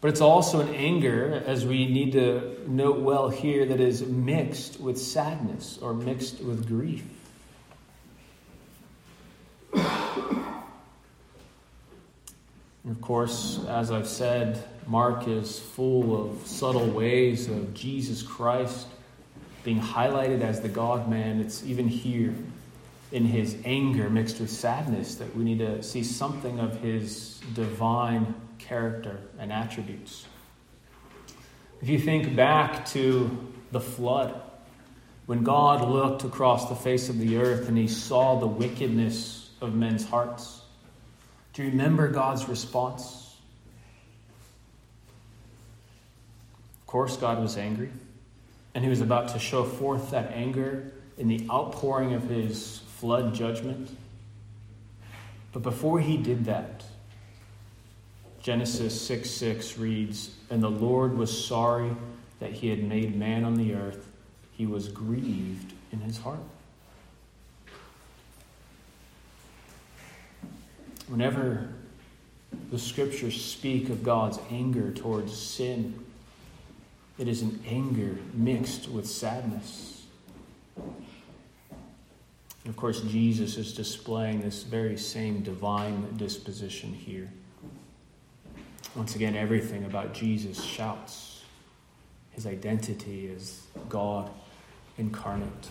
But 0.00 0.08
it's 0.08 0.22
also 0.22 0.60
an 0.60 0.74
anger, 0.74 1.42
as 1.46 1.66
we 1.66 1.86
need 1.86 2.12
to 2.12 2.56
note 2.66 3.00
well 3.00 3.28
here, 3.28 3.66
that 3.66 3.80
is 3.80 4.02
mixed 4.02 4.80
with 4.80 4.96
sadness 4.98 5.78
or 5.82 5.92
mixed 5.92 6.40
with 6.40 6.66
grief. 6.66 7.04
And 12.82 12.96
of 12.96 13.00
course, 13.02 13.62
as 13.68 13.90
I've 13.90 14.08
said, 14.08 14.64
Mark 14.86 15.28
is 15.28 15.58
full 15.58 16.30
of 16.30 16.46
subtle 16.46 16.88
ways 16.88 17.48
of 17.48 17.74
Jesus 17.74 18.22
Christ 18.22 18.86
being 19.64 19.80
highlighted 19.80 20.40
as 20.40 20.62
the 20.62 20.68
God 20.70 21.10
man. 21.10 21.40
It's 21.40 21.62
even 21.64 21.86
here 21.88 22.34
in 23.12 23.26
his 23.26 23.56
anger 23.66 24.08
mixed 24.08 24.40
with 24.40 24.48
sadness 24.50 25.16
that 25.16 25.36
we 25.36 25.44
need 25.44 25.58
to 25.58 25.82
see 25.82 26.02
something 26.02 26.58
of 26.58 26.80
his 26.80 27.38
divine 27.54 28.34
character 28.70 29.18
and 29.40 29.52
attributes. 29.52 30.26
If 31.82 31.88
you 31.88 31.98
think 31.98 32.36
back 32.36 32.86
to 32.90 33.52
the 33.72 33.80
flood, 33.80 34.40
when 35.26 35.42
God 35.42 35.88
looked 35.88 36.22
across 36.22 36.68
the 36.68 36.76
face 36.76 37.08
of 37.08 37.18
the 37.18 37.38
earth 37.38 37.66
and 37.66 37.76
he 37.76 37.88
saw 37.88 38.38
the 38.38 38.46
wickedness 38.46 39.50
of 39.60 39.74
men's 39.74 40.06
hearts, 40.06 40.62
do 41.52 41.64
you 41.64 41.70
remember 41.70 42.06
God's 42.06 42.48
response? 42.48 43.34
Of 46.80 46.86
course, 46.86 47.16
God 47.16 47.40
was 47.40 47.56
angry, 47.56 47.90
and 48.76 48.84
he 48.84 48.90
was 48.90 49.00
about 49.00 49.30
to 49.30 49.40
show 49.40 49.64
forth 49.64 50.12
that 50.12 50.30
anger 50.30 50.92
in 51.18 51.26
the 51.26 51.44
outpouring 51.50 52.14
of 52.14 52.22
his 52.22 52.78
flood 52.98 53.34
judgment. 53.34 53.90
But 55.52 55.64
before 55.64 55.98
he 55.98 56.16
did 56.16 56.44
that, 56.44 56.84
Genesis 58.42 58.98
6 59.02 59.28
6 59.28 59.78
reads, 59.78 60.30
And 60.48 60.62
the 60.62 60.70
Lord 60.70 61.16
was 61.16 61.46
sorry 61.46 61.90
that 62.38 62.52
he 62.52 62.68
had 62.68 62.82
made 62.82 63.14
man 63.14 63.44
on 63.44 63.54
the 63.54 63.74
earth. 63.74 64.06
He 64.52 64.66
was 64.66 64.88
grieved 64.88 65.72
in 65.92 66.00
his 66.00 66.18
heart. 66.18 66.40
Whenever 71.08 71.68
the 72.70 72.78
scriptures 72.78 73.42
speak 73.42 73.90
of 73.90 74.02
God's 74.02 74.38
anger 74.50 74.90
towards 74.92 75.36
sin, 75.36 76.04
it 77.18 77.28
is 77.28 77.42
an 77.42 77.62
anger 77.66 78.16
mixed 78.32 78.88
with 78.88 79.06
sadness. 79.06 80.06
And 80.76 80.94
of 82.68 82.76
course, 82.76 83.00
Jesus 83.02 83.56
is 83.56 83.74
displaying 83.74 84.40
this 84.40 84.62
very 84.62 84.96
same 84.96 85.42
divine 85.42 86.16
disposition 86.16 86.92
here. 86.92 87.30
Once 88.96 89.14
again, 89.14 89.36
everything 89.36 89.84
about 89.84 90.12
Jesus 90.12 90.62
shouts 90.62 91.42
his 92.32 92.46
identity 92.46 93.32
as 93.34 93.62
God 93.88 94.30
incarnate. 94.98 95.68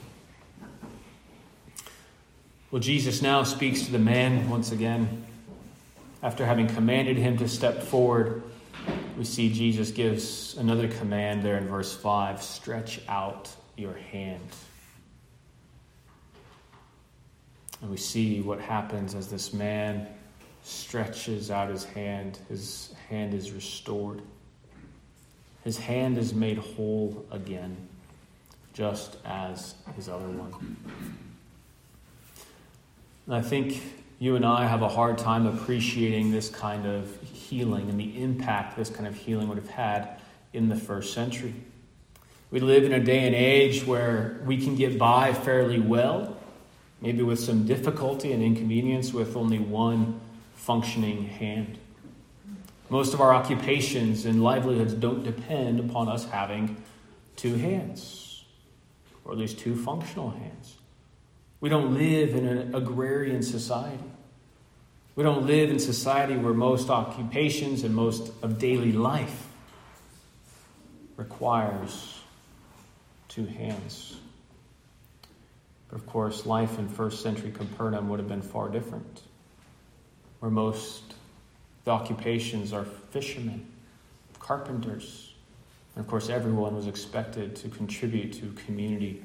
Well, 2.72 2.82
Jesus 2.82 3.22
now 3.22 3.44
speaks 3.44 3.84
to 3.84 3.92
the 3.92 4.00
man 4.00 4.50
once 4.50 4.72
again. 4.72 5.26
After 6.24 6.46
having 6.46 6.68
commanded 6.68 7.18
him 7.18 7.38
to 7.38 7.48
step 7.50 7.84
forward, 7.84 8.44
we 9.18 9.26
see 9.26 9.52
Jesus 9.52 9.92
gives 9.92 10.56
another 10.58 10.88
command 10.88 11.44
there 11.44 11.58
in 11.58 11.68
verse 11.68 11.94
5 11.94 12.42
stretch 12.42 13.02
out 13.10 13.50
your 13.76 13.94
hand. 13.94 14.48
And 17.82 17.90
we 17.90 17.98
see 17.98 18.42
what 18.42 18.62
happens 18.62 19.16
as 19.16 19.30
this 19.30 19.54
man 19.54 20.08
stretches 20.64 21.52
out 21.52 21.70
his 21.70 21.86
hand, 21.86 22.40
his 22.50 22.94
hand 23.10 23.34
is 23.34 23.52
restored. 23.52 24.22
His 25.64 25.78
hand 25.78 26.18
is 26.18 26.34
made 26.34 26.58
whole 26.58 27.26
again, 27.32 27.76
just 28.74 29.18
as 29.26 29.76
his 29.96 30.08
other 30.08 30.28
one. 30.28 30.78
And 33.26 33.36
I 33.36 33.42
think 33.42 33.82
you 34.20 34.36
and 34.36 34.46
I 34.46 34.68
have 34.68 34.82
a 34.82 34.90
hard 34.90 35.18
time 35.18 35.46
appreciating 35.46 36.32
this 36.32 36.50
kind 36.50 36.86
of 36.86 37.16
healing 37.22 37.90
and 37.90 38.00
the 38.00 38.22
impact 38.22 38.78
this 38.78 38.90
kind 38.90 39.08
of 39.08 39.16
healing 39.16 39.48
would 39.48 39.58
have 39.58 39.70
had 39.70 40.20
in 40.54 40.70
the 40.70 40.76
first 40.76 41.14
century. 41.14 41.54
We 42.52 42.60
live 42.60 42.84
in 42.84 42.94
a 42.94 43.00
day 43.00 43.28
and 43.28 43.36
age 43.36 43.86
where 43.86 44.40
we 44.46 44.58
can 44.58 44.76
get 44.76 44.98
by 44.98 45.34
fairly 45.34 45.80
well, 45.80 46.36
maybe 47.00 47.22
with 47.22 47.40
some 47.40 47.66
difficulty 47.66 48.32
and 48.32 48.42
inconvenience 48.42 49.14
with 49.14 49.38
only 49.38 49.60
one 49.60 50.20
functioning 50.60 51.26
hand. 51.26 51.78
Most 52.90 53.14
of 53.14 53.22
our 53.22 53.34
occupations 53.34 54.26
and 54.26 54.44
livelihoods 54.44 54.94
don't 54.94 55.24
depend 55.24 55.80
upon 55.80 56.10
us 56.10 56.26
having 56.26 56.78
two 57.36 57.56
hands, 57.56 58.44
or 59.24 59.32
at 59.32 59.38
least 59.38 59.60
two 59.60 59.76
functional 59.76 60.32
hands. 60.32 60.78
We 61.62 61.70
don't 61.70 61.94
live 61.94 62.36
in 62.36 62.46
an 62.46 62.76
agrarian 62.76 63.42
society. 63.42 64.04
We 65.16 65.24
don't 65.24 65.46
live 65.46 65.70
in 65.70 65.80
society 65.80 66.36
where 66.36 66.54
most 66.54 66.90
occupations 66.90 67.84
and 67.84 67.96
most 67.96 68.32
of 68.42 68.60
daily 68.60 68.92
life 68.92 69.48
requires 71.18 72.20
two 73.28 73.46
hands. 73.46 74.18
But 75.90 76.00
of 76.00 76.06
course, 76.06 76.46
life 76.46 76.78
in 76.80 76.88
first 76.88 77.22
century 77.22 77.52
Capernaum 77.52 78.10
would 78.10 78.20
have 78.20 78.28
been 78.28 78.42
far 78.42 78.70
different, 78.70 79.22
where 80.40 80.52
most 80.52 81.04
the 81.86 81.92
occupations 81.92 82.74
are 82.74 82.86
fishermen, 83.12 83.66
carpenters, 84.40 85.30
and 85.96 86.06
of 86.06 86.10
course, 86.10 86.30
everyone 86.30 86.76
was 86.76 86.88
expected 86.88 87.56
to 87.58 87.70
contribute 87.70 88.34
to 88.34 88.54
community 88.66 89.22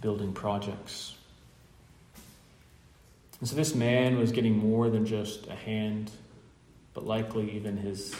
building 0.00 0.32
projects. 0.32 1.14
And 3.40 3.48
so 3.48 3.54
this 3.54 3.74
man 3.74 4.18
was 4.18 4.32
getting 4.32 4.56
more 4.56 4.88
than 4.88 5.04
just 5.04 5.46
a 5.46 5.54
hand, 5.54 6.10
but 6.94 7.06
likely 7.06 7.50
even 7.52 7.76
his 7.76 8.14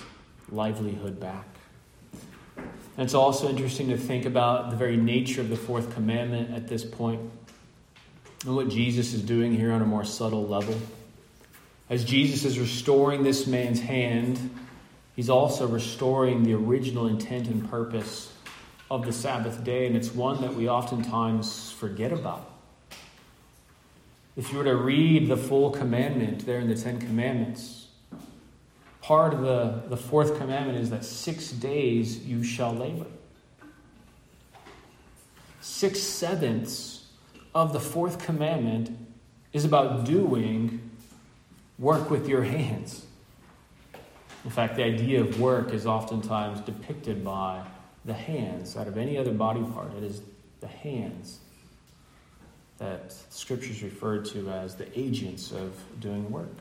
livelihood 0.51 1.19
back. 1.19 1.47
And 2.57 3.05
it's 3.05 3.15
also 3.15 3.49
interesting 3.49 3.89
to 3.89 3.97
think 3.97 4.27
about 4.27 4.71
the 4.71 4.77
very 4.77 4.97
nature 4.97 5.41
of 5.41 5.49
the 5.49 5.57
fourth 5.57 5.95
commandment 5.95 6.55
at 6.55 6.69
this 6.69 6.85
point 6.85 7.21
and 8.45 8.55
what 8.55 8.69
Jesus 8.69 9.15
is 9.15 9.23
doing 9.23 9.55
here 9.55 9.73
on 9.73 9.81
a 9.81 9.87
more 9.87 10.05
subtle 10.05 10.47
level. 10.47 10.79
As 11.89 12.05
Jesus 12.05 12.45
is 12.45 12.59
restoring 12.59 13.23
this 13.23 13.47
man's 13.47 13.81
hand, 13.81 14.51
he's 15.15 15.31
also 15.31 15.69
restoring 15.69 16.43
the 16.43 16.55
original 16.55 17.07
intent 17.07 17.47
and 17.47 17.69
purpose 17.71 18.33
of 18.91 19.05
the 19.05 19.13
Sabbath 19.13 19.63
day, 19.63 19.87
and 19.87 19.97
it's 19.97 20.13
one 20.13 20.41
that 20.41 20.55
we 20.55 20.69
oftentimes 20.69 21.71
forget 21.73 22.13
about. 22.13 22.51
If 24.37 24.53
you 24.53 24.59
were 24.59 24.65
to 24.65 24.77
read 24.77 25.29
the 25.29 25.37
full 25.37 25.71
commandment 25.71 26.45
there 26.45 26.59
in 26.59 26.69
the 26.69 26.75
Ten 26.75 26.99
Commandments, 26.99 27.89
part 29.01 29.33
of 29.33 29.43
the, 29.43 29.83
the 29.89 29.97
fourth 29.97 30.39
commandment 30.39 30.79
is 30.79 30.91
that 30.91 31.05
six 31.05 31.51
days 31.51 32.19
you 32.25 32.43
shall 32.43 32.75
labor. 32.75 33.07
Six 35.61 36.01
sevenths 36.01 37.07
of 37.55 37.73
the 37.73 37.81
fourth 37.81 38.19
commandment 38.19 38.91
is 39.53 39.65
about 39.65 40.05
doing 40.05 40.86
Work 41.79 42.11
with 42.11 42.29
your 42.29 42.43
hands. 42.43 43.05
In 44.45 44.51
fact, 44.51 44.77
the 44.77 44.85
idea 44.85 45.21
of 45.21 45.41
work 45.41 45.73
is 45.73 45.87
oftentimes 45.87 46.61
depicted 46.61 47.25
by 47.25 47.63
the 48.05 48.15
hands. 48.15 48.77
Out 48.77 48.87
of 48.87 48.97
any 48.97 49.19
other 49.19 49.33
body 49.33 49.63
part, 49.63 49.93
it 49.95 50.03
is 50.05 50.23
the 50.61 50.69
hands 50.69 51.41
that 52.79 53.13
scriptures 53.31 53.83
referred 53.83 54.25
to 54.27 54.51
as 54.51 54.77
the 54.77 54.87
agents 54.99 55.51
of 55.51 55.75
doing 56.01 56.31
work. 56.31 56.53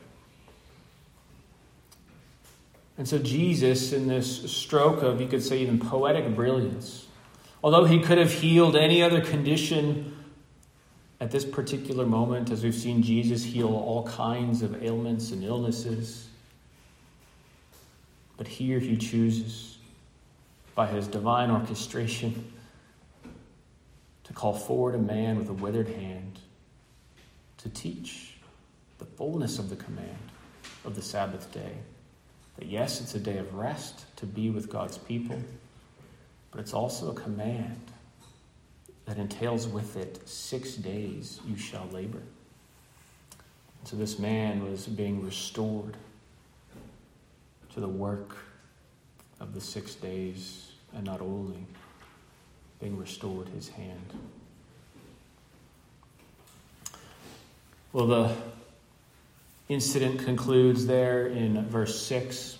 And 2.98 3.06
so, 3.06 3.18
Jesus, 3.18 3.92
in 3.92 4.08
this 4.08 4.50
stroke 4.50 5.02
of, 5.02 5.20
you 5.20 5.28
could 5.28 5.42
say, 5.42 5.58
even 5.58 5.78
poetic 5.78 6.34
brilliance, 6.34 7.06
although 7.62 7.84
he 7.84 8.00
could 8.00 8.16
have 8.18 8.32
healed 8.32 8.74
any 8.74 9.02
other 9.02 9.20
condition 9.20 10.15
at 11.20 11.30
this 11.30 11.44
particular 11.44 12.04
moment, 12.04 12.50
as 12.50 12.62
we've 12.62 12.74
seen 12.74 13.02
Jesus 13.02 13.42
heal 13.42 13.68
all 13.68 14.06
kinds 14.06 14.62
of 14.62 14.82
ailments 14.82 15.30
and 15.30 15.42
illnesses, 15.42 16.28
but 18.36 18.46
here 18.46 18.78
he 18.78 18.96
chooses, 18.96 19.78
by 20.74 20.86
his 20.86 21.06
divine 21.06 21.50
orchestration, 21.50 22.52
to 24.24 24.32
call 24.34 24.52
forward 24.52 24.94
a 24.94 24.98
man 24.98 25.38
with 25.38 25.48
a 25.48 25.54
withered 25.54 25.88
hand 25.88 26.38
to 27.58 27.70
teach 27.70 28.34
the 28.98 29.06
fullness 29.06 29.58
of 29.58 29.70
the 29.70 29.76
command 29.76 30.18
of 30.84 30.94
the 30.94 31.02
Sabbath 31.02 31.50
day. 31.52 31.72
That 32.58 32.66
yes, 32.66 33.00
it's 33.00 33.14
a 33.14 33.18
day 33.18 33.38
of 33.38 33.54
rest 33.54 34.04
to 34.16 34.26
be 34.26 34.50
with 34.50 34.68
God's 34.68 34.98
people, 34.98 35.42
but 36.50 36.60
it's 36.60 36.74
also 36.74 37.10
a 37.10 37.14
command 37.14 37.80
that 39.06 39.18
entails 39.18 39.66
with 39.68 39.96
it 39.96 40.28
six 40.28 40.74
days 40.74 41.40
you 41.46 41.56
shall 41.56 41.86
labor. 41.92 42.22
So 43.84 43.96
this 43.96 44.18
man 44.18 44.68
was 44.68 44.86
being 44.86 45.24
restored 45.24 45.96
to 47.72 47.80
the 47.80 47.88
work 47.88 48.36
of 49.38 49.54
the 49.54 49.60
six 49.60 49.94
days, 49.94 50.72
and 50.94 51.04
not 51.04 51.20
only 51.20 51.58
being 52.80 52.98
restored 52.98 53.48
his 53.48 53.68
hand. 53.68 54.12
Well, 57.92 58.06
the 58.06 58.36
incident 59.68 60.20
concludes 60.20 60.86
there 60.86 61.26
in 61.26 61.66
verse 61.68 62.00
6 62.06 62.58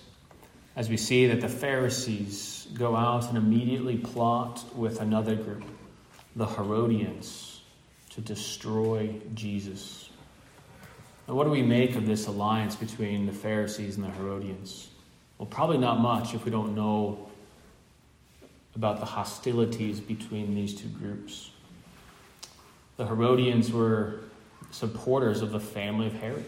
as 0.75 0.89
we 0.89 0.97
see 0.97 1.27
that 1.27 1.41
the 1.41 1.49
Pharisees 1.49 2.67
go 2.73 2.95
out 2.95 3.27
and 3.29 3.37
immediately 3.37 3.97
plot 3.97 4.63
with 4.75 5.01
another 5.01 5.35
group, 5.35 5.63
the 6.37 6.45
Herodians, 6.45 7.61
to 8.11 8.21
destroy 8.21 9.09
Jesus. 9.33 10.09
Now, 11.27 11.33
what 11.33 11.45
do 11.45 11.49
we 11.49 11.63
make 11.63 11.95
of 11.95 12.05
this 12.05 12.27
alliance 12.27 12.75
between 12.75 13.25
the 13.25 13.33
Pharisees 13.33 13.97
and 13.97 14.05
the 14.05 14.11
Herodians? 14.11 14.89
Well, 15.39 15.47
probably 15.47 15.79
not 15.79 15.99
much 15.99 16.35
if 16.35 16.45
we 16.45 16.51
don't 16.51 16.75
know 16.75 17.27
about 18.75 18.99
the 18.99 19.05
hostilities 19.05 19.99
between 19.99 20.53
these 20.53 20.75
two 20.75 20.87
groups. 20.89 21.49
The 22.97 23.07
Herodians 23.07 23.71
were 23.71 24.19
supporters 24.69 25.41
of 25.41 25.51
the 25.51 25.59
family 25.59 26.05
of 26.05 26.13
Herod. 26.13 26.45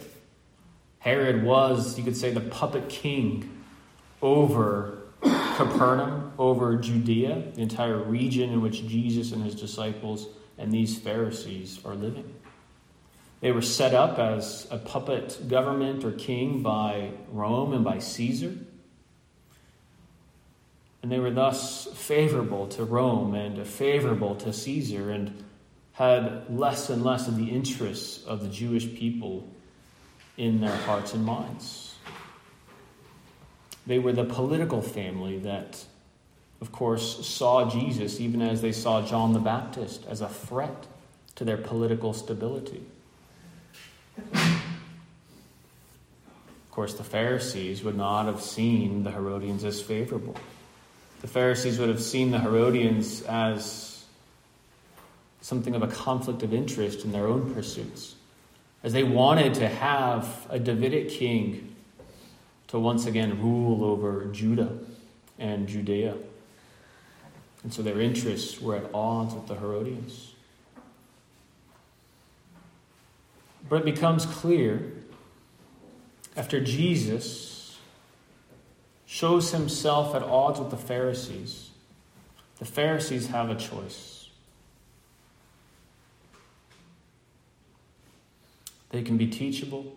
Herod 0.99 1.43
was, 1.43 1.97
you 1.97 2.03
could 2.03 2.17
say, 2.17 2.31
the 2.31 2.41
puppet 2.41 2.89
king 2.89 3.63
over 4.21 4.99
Capernaum, 5.21 6.28
over 6.39 6.77
Judea, 6.77 7.51
the 7.53 7.61
entire 7.61 7.97
region 7.97 8.49
in 8.49 8.61
which 8.61 8.87
Jesus 8.87 9.31
and 9.31 9.43
his 9.43 9.53
disciples 9.53 10.27
and 10.57 10.71
these 10.71 10.97
Pharisees 10.97 11.79
are 11.85 11.93
living. 11.93 12.33
They 13.41 13.51
were 13.51 13.61
set 13.61 13.93
up 13.93 14.17
as 14.17 14.67
a 14.71 14.77
puppet 14.77 15.47
government 15.47 16.03
or 16.03 16.11
king 16.11 16.63
by 16.63 17.11
Rome 17.31 17.73
and 17.73 17.83
by 17.83 17.99
Caesar. 17.99 18.53
And 21.01 21.11
they 21.11 21.19
were 21.19 21.31
thus 21.31 21.87
favorable 21.93 22.67
to 22.69 22.83
Rome 22.83 23.35
and 23.35 23.65
favorable 23.65 24.35
to 24.35 24.51
Caesar 24.51 25.11
and 25.11 25.43
had 25.93 26.45
less 26.49 26.89
and 26.89 27.03
less 27.03 27.27
of 27.27 27.37
the 27.37 27.49
interests 27.49 28.23
of 28.25 28.41
the 28.41 28.49
Jewish 28.49 28.93
people 28.95 29.47
in 30.37 30.61
their 30.61 30.75
hearts 30.75 31.13
and 31.13 31.25
minds. 31.25 31.95
They 33.85 33.99
were 33.99 34.13
the 34.13 34.23
political 34.23 34.81
family 34.81 35.39
that, 35.39 35.83
of 36.61 36.71
course, 36.71 37.25
saw 37.25 37.69
Jesus, 37.69 38.19
even 38.19 38.41
as 38.41 38.61
they 38.61 38.71
saw 38.71 39.05
John 39.05 39.33
the 39.33 39.39
Baptist, 39.39 40.05
as 40.07 40.21
a 40.21 40.27
threat 40.27 40.87
to 41.35 41.45
their 41.45 41.57
political 41.57 42.13
stability. 42.13 42.83
Of 44.33 44.63
course, 46.71 46.93
the 46.95 47.03
Pharisees 47.03 47.83
would 47.83 47.95
not 47.95 48.25
have 48.25 48.41
seen 48.41 49.03
the 49.03 49.11
Herodians 49.11 49.63
as 49.63 49.81
favorable. 49.81 50.35
The 51.21 51.27
Pharisees 51.27 51.79
would 51.79 51.89
have 51.89 52.01
seen 52.01 52.31
the 52.31 52.39
Herodians 52.39 53.21
as 53.23 54.03
something 55.41 55.75
of 55.75 55.83
a 55.83 55.87
conflict 55.87 56.43
of 56.43 56.53
interest 56.53 57.05
in 57.05 57.11
their 57.11 57.27
own 57.27 57.53
pursuits, 57.53 58.15
as 58.83 58.93
they 58.93 59.03
wanted 59.03 59.53
to 59.55 59.67
have 59.67 60.45
a 60.49 60.59
Davidic 60.59 61.09
king 61.09 61.75
to 62.67 62.79
once 62.79 63.05
again 63.05 63.41
rule 63.41 63.83
over 63.83 64.25
Judah 64.25 64.77
and 65.37 65.67
Judea. 65.67 66.15
And 67.63 67.73
so 67.73 67.81
their 67.81 67.99
interests 67.99 68.61
were 68.61 68.75
at 68.75 68.89
odds 68.93 69.33
with 69.33 69.47
the 69.47 69.55
Herodians. 69.55 70.33
But 73.67 73.81
it 73.81 73.85
becomes 73.85 74.25
clear 74.25 74.93
after 76.35 76.61
Jesus 76.61 77.77
shows 79.05 79.51
himself 79.51 80.15
at 80.15 80.23
odds 80.23 80.59
with 80.59 80.69
the 80.69 80.77
Pharisees, 80.77 81.69
the 82.59 82.65
Pharisees 82.65 83.27
have 83.27 83.49
a 83.49 83.55
choice. 83.55 84.29
They 88.91 89.01
can 89.01 89.17
be 89.17 89.27
teachable, 89.27 89.93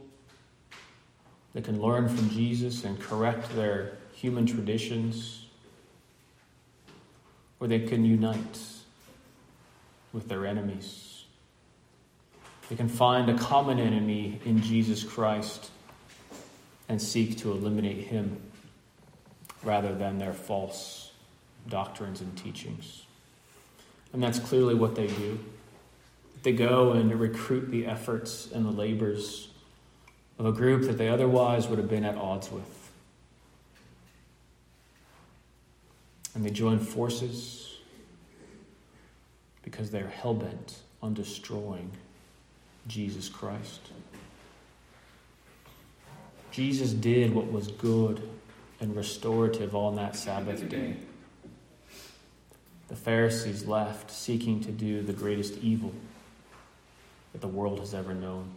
they 1.55 1.61
can 1.61 1.81
learn 1.81 2.09
from 2.09 2.29
Jesus 2.31 2.85
and 2.85 3.01
correct 3.01 3.55
their 3.55 3.93
human 4.13 4.47
traditions, 4.47 5.42
or 7.63 7.69
they 7.69 7.79
can 7.79 8.05
unite 8.05 8.59
with 10.13 10.29
their 10.29 10.45
enemies. 10.45 11.27
They 12.69 12.75
can 12.75 12.89
find 12.89 13.31
a 13.31 13.39
common 13.39 13.79
enemy 13.79 14.41
in 14.45 14.61
Jesus 14.61 15.05
Christ 15.05 15.71
and 16.89 17.01
seek 17.01 17.39
to 17.39 17.53
eliminate 17.53 17.99
him 18.09 18.37
rather 19.63 19.95
than 19.95 20.19
their 20.19 20.33
false 20.33 21.13
doctrines 21.69 22.21
and 22.21 22.37
teachings. 22.37 23.05
And 24.13 24.21
that's 24.21 24.41
clearly 24.41 24.75
what 24.75 24.97
they 24.97 25.07
do. 25.07 25.39
They 26.43 26.55
go 26.55 26.91
and 26.91 27.15
recruit 27.15 27.71
the 27.71 27.87
efforts 27.87 28.51
and 28.51 28.67
the 28.67 28.73
labors 28.73 29.47
of 30.37 30.47
a 30.47 30.53
group 30.53 30.83
that 30.89 30.99
they 30.99 31.09
otherwise 31.09 31.69
would 31.69 31.79
have 31.79 31.89
been 31.89 32.05
at 32.05 32.17
odds 32.17 32.51
with. 32.51 32.82
And 36.35 36.45
they 36.45 36.51
join 36.51 36.79
forces 36.79 37.79
because 39.63 39.91
they're 39.91 40.09
hell 40.09 40.35
bent 40.35 40.81
on 41.03 41.15
destroying 41.15 41.91
Jesus 42.87 43.29
Christ. 43.29 43.81
Jesus 46.51 46.93
did 46.93 47.35
what 47.35 47.51
was 47.51 47.69
good 47.69 48.29
and 48.81 48.95
restorative 48.95 49.75
on 49.75 49.97
that 49.97 50.17
Sabbath 50.17 50.69
day. 50.69 50.97
The 52.89 52.97
Pharisees 52.97 53.65
left 53.65 54.11
seeking 54.11 54.61
to 54.61 54.71
do 54.71 55.03
the 55.03 55.15
greatest 55.15 55.57
evil 55.59 55.93
that 57.33 57.41
the 57.41 57.49
world 57.49 57.79
has 57.79 57.95
ever 57.95 58.13
known 58.13 58.51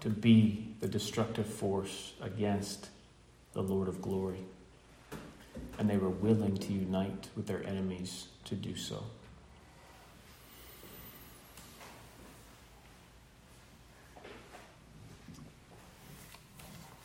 to 0.00 0.08
be 0.08 0.66
the 0.80 0.88
destructive 0.88 1.46
force 1.46 2.14
against 2.20 2.88
the 3.52 3.62
Lord 3.62 3.86
of 3.86 4.00
glory. 4.00 4.44
And 5.78 5.88
they 5.88 5.96
were 5.96 6.10
willing 6.10 6.56
to 6.58 6.72
unite 6.72 7.28
with 7.34 7.46
their 7.46 7.64
enemies 7.64 8.28
to 8.44 8.54
do 8.54 8.76
so. 8.76 9.04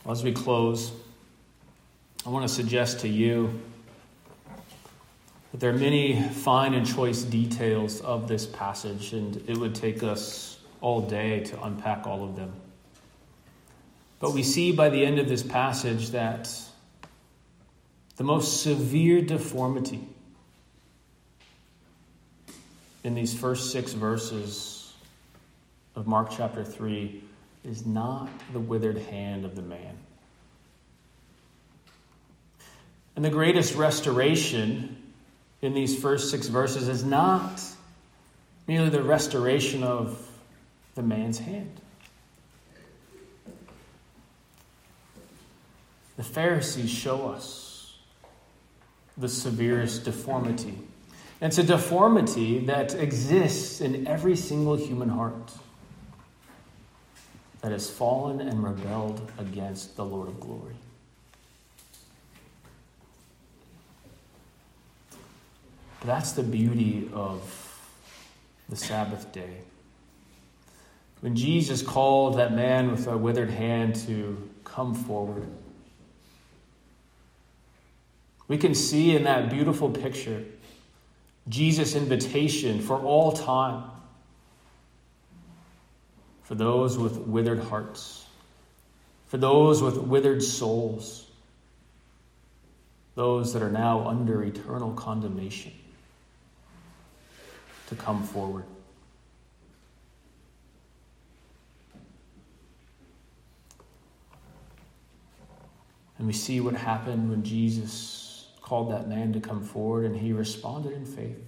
As 0.09 0.23
we 0.23 0.31
close, 0.31 0.91
I 2.25 2.29
want 2.29 2.47
to 2.47 2.53
suggest 2.53 3.01
to 3.01 3.09
you 3.09 3.59
that 5.51 5.59
there 5.59 5.69
are 5.69 5.77
many 5.77 6.21
fine 6.21 6.73
and 6.73 6.85
choice 6.85 7.23
details 7.23 7.99
of 8.01 8.27
this 8.27 8.45
passage, 8.45 9.13
and 9.13 9.35
it 9.49 9.57
would 9.57 9.75
take 9.75 10.03
us 10.03 10.59
all 10.81 11.01
day 11.01 11.41
to 11.45 11.63
unpack 11.63 12.07
all 12.07 12.23
of 12.23 12.35
them. 12.35 12.53
But 14.19 14.33
we 14.33 14.43
see 14.43 14.71
by 14.71 14.89
the 14.89 15.05
end 15.05 15.19
of 15.19 15.27
this 15.27 15.43
passage 15.43 16.11
that 16.11 16.49
the 18.17 18.23
most 18.23 18.63
severe 18.63 19.21
deformity 19.21 20.01
in 23.03 23.13
these 23.13 23.33
first 23.37 23.71
six 23.71 23.93
verses 23.93 24.91
of 25.95 26.07
Mark 26.07 26.31
chapter 26.31 26.63
3 26.63 27.23
is 27.63 27.85
not 27.85 28.27
the 28.53 28.59
withered 28.59 28.97
hand 28.97 29.45
of 29.45 29.55
the 29.55 29.61
man. 29.61 29.95
And 33.15 33.23
the 33.23 33.29
greatest 33.29 33.75
restoration 33.75 34.97
in 35.61 35.73
these 35.73 35.99
first 35.99 36.31
six 36.31 36.47
verses 36.47 36.87
is 36.87 37.03
not 37.03 37.61
merely 38.67 38.89
the 38.89 39.01
restoration 39.01 39.83
of 39.83 40.27
the 40.95 41.03
man's 41.03 41.37
hand. 41.37 41.81
The 46.17 46.23
Pharisees 46.23 46.89
show 46.89 47.29
us 47.29 47.66
the 49.17 49.29
severest 49.29 50.05
deformity. 50.05 50.77
And 51.39 51.49
it's 51.49 51.57
a 51.57 51.63
deformity 51.63 52.59
that 52.65 52.95
exists 52.95 53.81
in 53.81 54.07
every 54.07 54.35
single 54.35 54.75
human 54.75 55.09
heart 55.09 55.51
that 57.61 57.71
has 57.71 57.89
fallen 57.89 58.41
and 58.41 58.63
rebelled 58.63 59.31
against 59.37 59.95
the 59.95 60.05
Lord 60.05 60.27
of 60.27 60.39
glory. 60.39 60.75
That's 66.05 66.31
the 66.31 66.43
beauty 66.43 67.09
of 67.13 67.41
the 68.69 68.75
Sabbath 68.75 69.31
day. 69.31 69.57
When 71.21 71.35
Jesus 71.35 71.81
called 71.81 72.37
that 72.37 72.53
man 72.53 72.91
with 72.91 73.07
a 73.07 73.17
withered 73.17 73.49
hand 73.49 73.95
to 74.07 74.49
come 74.63 74.93
forward, 74.93 75.47
we 78.47 78.57
can 78.57 78.73
see 78.73 79.15
in 79.15 79.23
that 79.23 79.49
beautiful 79.49 79.89
picture 79.89 80.45
Jesus' 81.49 81.95
invitation 81.95 82.81
for 82.81 82.99
all 82.99 83.31
time 83.31 83.89
for 86.43 86.55
those 86.55 86.97
with 86.97 87.17
withered 87.17 87.59
hearts, 87.59 88.25
for 89.27 89.37
those 89.37 89.81
with 89.81 89.97
withered 89.97 90.41
souls, 90.41 91.25
those 93.15 93.53
that 93.53 93.61
are 93.61 93.71
now 93.71 94.07
under 94.07 94.43
eternal 94.43 94.93
condemnation 94.93 95.73
to 97.87 97.95
come 97.95 98.23
forward. 98.23 98.63
And 106.17 106.27
we 106.27 106.33
see 106.33 106.59
what 106.59 106.73
happened 106.75 107.29
when 107.29 107.43
Jesus 107.43 108.26
called 108.67 108.91
that 108.91 109.07
man 109.07 109.31
to 109.31 109.39
come 109.39 109.63
forward, 109.63 110.03
and 110.03 110.17
he 110.17 110.33
responded 110.33 110.91
in 110.91 111.05
faith. 111.05 111.41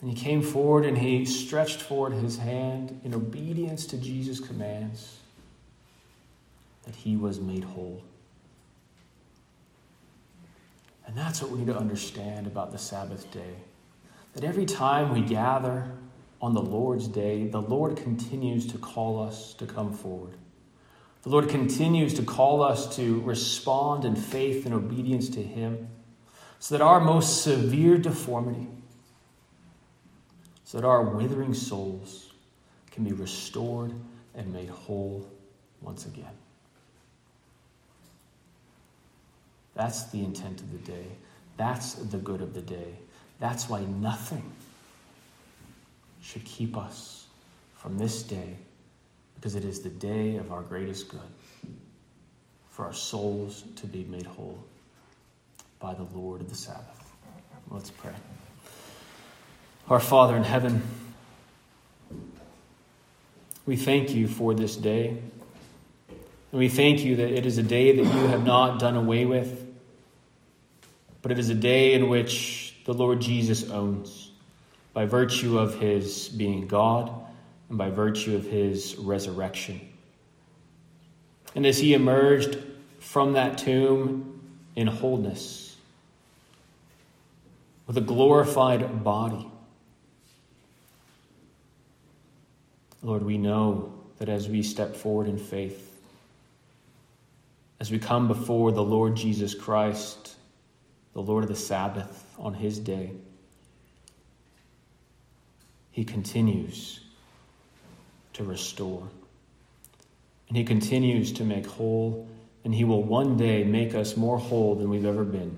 And 0.00 0.10
he 0.10 0.16
came 0.16 0.42
forward 0.42 0.84
and 0.84 0.96
he 0.96 1.24
stretched 1.24 1.80
forward 1.80 2.12
his 2.12 2.38
hand 2.38 3.00
in 3.04 3.14
obedience 3.14 3.86
to 3.86 3.96
Jesus' 3.96 4.40
commands 4.40 5.18
that 6.84 6.94
he 6.94 7.16
was 7.16 7.40
made 7.40 7.64
whole. 7.64 8.02
And 11.06 11.16
that's 11.16 11.42
what 11.42 11.50
we 11.50 11.58
need 11.58 11.66
to 11.66 11.76
understand 11.76 12.46
about 12.46 12.72
the 12.72 12.78
Sabbath 12.78 13.30
day. 13.30 13.54
That 14.34 14.44
every 14.44 14.66
time 14.66 15.12
we 15.12 15.20
gather 15.20 15.90
on 16.40 16.54
the 16.54 16.62
Lord's 16.62 17.08
day, 17.08 17.46
the 17.46 17.62
Lord 17.62 17.96
continues 17.96 18.66
to 18.68 18.78
call 18.78 19.22
us 19.22 19.54
to 19.54 19.66
come 19.66 19.92
forward. 19.92 20.37
The 21.22 21.30
Lord 21.30 21.48
continues 21.48 22.14
to 22.14 22.22
call 22.22 22.62
us 22.62 22.96
to 22.96 23.20
respond 23.22 24.04
in 24.04 24.16
faith 24.16 24.64
and 24.64 24.74
obedience 24.74 25.28
to 25.30 25.42
Him 25.42 25.88
so 26.58 26.76
that 26.76 26.84
our 26.84 27.00
most 27.00 27.42
severe 27.42 27.98
deformity, 27.98 28.66
so 30.64 30.78
that 30.78 30.86
our 30.86 31.02
withering 31.02 31.54
souls 31.54 32.32
can 32.90 33.04
be 33.04 33.12
restored 33.12 33.92
and 34.34 34.52
made 34.52 34.68
whole 34.68 35.28
once 35.80 36.06
again. 36.06 36.26
That's 39.74 40.04
the 40.10 40.24
intent 40.24 40.60
of 40.60 40.72
the 40.72 40.78
day. 40.78 41.06
That's 41.56 41.94
the 41.94 42.18
good 42.18 42.40
of 42.40 42.54
the 42.54 42.62
day. 42.62 42.94
That's 43.38 43.68
why 43.68 43.82
nothing 43.82 44.50
should 46.20 46.44
keep 46.44 46.76
us 46.76 47.26
from 47.76 47.96
this 47.96 48.24
day, 48.24 48.56
because 49.38 49.54
it 49.54 49.64
is 49.64 49.80
the 49.80 49.88
day 49.88 50.36
of 50.36 50.50
our 50.50 50.62
greatest 50.62 51.08
good, 51.08 51.20
for 52.70 52.84
our 52.86 52.92
souls 52.92 53.62
to 53.76 53.86
be 53.86 54.04
made 54.04 54.26
whole 54.26 54.58
by 55.78 55.94
the 55.94 56.02
Lord 56.14 56.40
of 56.40 56.48
the 56.48 56.56
Sabbath. 56.56 57.12
Let's 57.70 57.90
pray. 57.90 58.12
Our 59.88 60.00
Father 60.00 60.36
in 60.36 60.42
heaven, 60.42 60.82
we 63.64 63.76
thank 63.76 64.12
you 64.12 64.26
for 64.26 64.54
this 64.54 64.74
day. 64.74 65.16
And 66.50 66.58
we 66.58 66.68
thank 66.68 67.04
you 67.04 67.16
that 67.16 67.30
it 67.30 67.46
is 67.46 67.58
a 67.58 67.62
day 67.62 67.96
that 67.96 68.02
you 68.02 68.26
have 68.26 68.44
not 68.44 68.80
done 68.80 68.96
away 68.96 69.24
with, 69.24 69.66
but 71.22 71.30
it 71.30 71.38
is 71.38 71.48
a 71.48 71.54
day 71.54 71.92
in 71.92 72.08
which 72.08 72.74
the 72.86 72.94
Lord 72.94 73.20
Jesus 73.20 73.70
owns 73.70 74.32
by 74.94 75.04
virtue 75.04 75.58
of 75.58 75.78
his 75.78 76.28
being 76.28 76.66
God 76.66 77.12
and 77.68 77.78
by 77.78 77.90
virtue 77.90 78.34
of 78.34 78.44
his 78.44 78.96
resurrection. 78.96 79.80
And 81.54 81.66
as 81.66 81.78
he 81.78 81.94
emerged 81.94 82.58
from 82.98 83.34
that 83.34 83.58
tomb 83.58 84.40
in 84.76 84.86
wholeness, 84.86 85.76
with 87.86 87.96
a 87.96 88.02
glorified 88.02 89.02
body, 89.02 89.50
Lord, 93.02 93.22
we 93.22 93.38
know 93.38 93.92
that 94.18 94.28
as 94.28 94.48
we 94.48 94.62
step 94.62 94.96
forward 94.96 95.28
in 95.28 95.38
faith, 95.38 95.84
as 97.80 97.90
we 97.90 97.98
come 97.98 98.26
before 98.26 98.72
the 98.72 98.82
Lord 98.82 99.14
Jesus 99.14 99.54
Christ, 99.54 100.34
the 101.12 101.22
Lord 101.22 101.44
of 101.44 101.48
the 101.48 101.56
Sabbath, 101.56 102.24
on 102.38 102.54
his 102.54 102.78
day, 102.78 103.12
he 105.92 106.04
continues 106.04 107.00
to 108.38 108.44
restore. 108.44 109.06
And 110.48 110.56
he 110.56 110.64
continues 110.64 111.32
to 111.32 111.44
make 111.44 111.66
whole, 111.66 112.26
and 112.64 112.74
he 112.74 112.84
will 112.84 113.02
one 113.02 113.36
day 113.36 113.64
make 113.64 113.94
us 113.94 114.16
more 114.16 114.38
whole 114.38 114.74
than 114.74 114.88
we've 114.88 115.04
ever 115.04 115.24
been. 115.24 115.56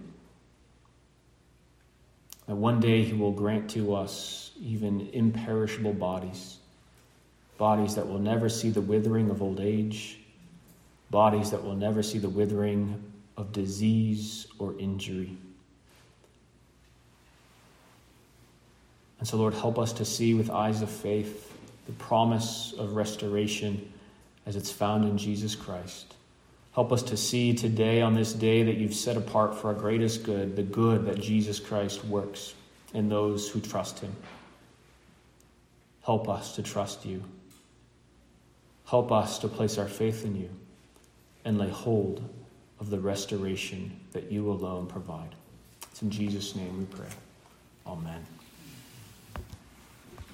That 2.47 2.57
one 2.57 2.81
day 2.81 3.05
he 3.05 3.13
will 3.13 3.31
grant 3.31 3.71
to 3.71 3.95
us 3.95 4.51
even 4.61 5.09
imperishable 5.13 5.93
bodies, 5.93 6.57
bodies 7.59 7.95
that 7.95 8.09
will 8.09 8.19
never 8.19 8.49
see 8.49 8.71
the 8.71 8.81
withering 8.81 9.31
of 9.31 9.43
old 9.43 9.61
age, 9.61 10.19
bodies 11.11 11.53
that 11.53 11.63
will 11.63 11.77
never 11.77 12.03
see 12.03 12.19
the 12.19 12.29
withering 12.29 13.01
of 13.37 13.53
disease 13.53 14.47
or 14.59 14.77
injury. 14.79 15.37
And 19.19 19.29
so, 19.29 19.37
Lord, 19.37 19.53
help 19.53 19.79
us 19.79 19.93
to 19.95 20.05
see 20.05 20.33
with 20.33 20.51
eyes 20.51 20.81
of 20.81 20.91
faith 20.91 21.50
the 21.91 22.05
promise 22.05 22.73
of 22.79 22.93
restoration 22.93 23.93
as 24.47 24.55
it's 24.55 24.71
found 24.71 25.05
in 25.05 25.19
Jesus 25.19 25.57
Christ. 25.57 26.15
Help 26.73 26.93
us 26.93 27.03
to 27.03 27.17
see 27.17 27.53
today, 27.53 28.01
on 28.01 28.15
this 28.15 28.33
day 28.33 28.63
that 28.63 28.77
you've 28.77 28.95
set 28.95 29.17
apart 29.17 29.59
for 29.59 29.69
our 29.69 29.75
greatest 29.75 30.23
good, 30.23 30.55
the 30.55 30.63
good 30.63 31.05
that 31.07 31.21
Jesus 31.21 31.59
Christ 31.59 32.05
works 32.05 32.55
in 32.95 33.09
those 33.09 33.49
who 33.49 33.61
trust 33.61 33.99
him. 33.99 34.15
Help 36.05 36.29
us 36.29 36.55
to 36.55 36.63
trust 36.63 37.05
you. 37.05 37.25
Help 38.87 39.11
us 39.11 39.41
to 39.41 39.49
place 39.49 39.77
our 39.77 39.89
faith 39.89 40.25
in 40.25 40.37
you 40.37 40.51
and 41.45 41.59
lay 41.59 41.71
hold 41.71 42.23
of 42.79 42.89
the 42.89 43.01
restoration 43.01 43.99
that 44.13 44.31
you 44.31 44.49
alone 44.49 44.87
provide. 44.87 45.35
It's 45.91 46.03
in 46.03 46.11
Jesus' 46.11 46.55
name 46.55 46.79
we 46.79 46.85
pray. 46.85 47.11
Amen. 47.85 48.40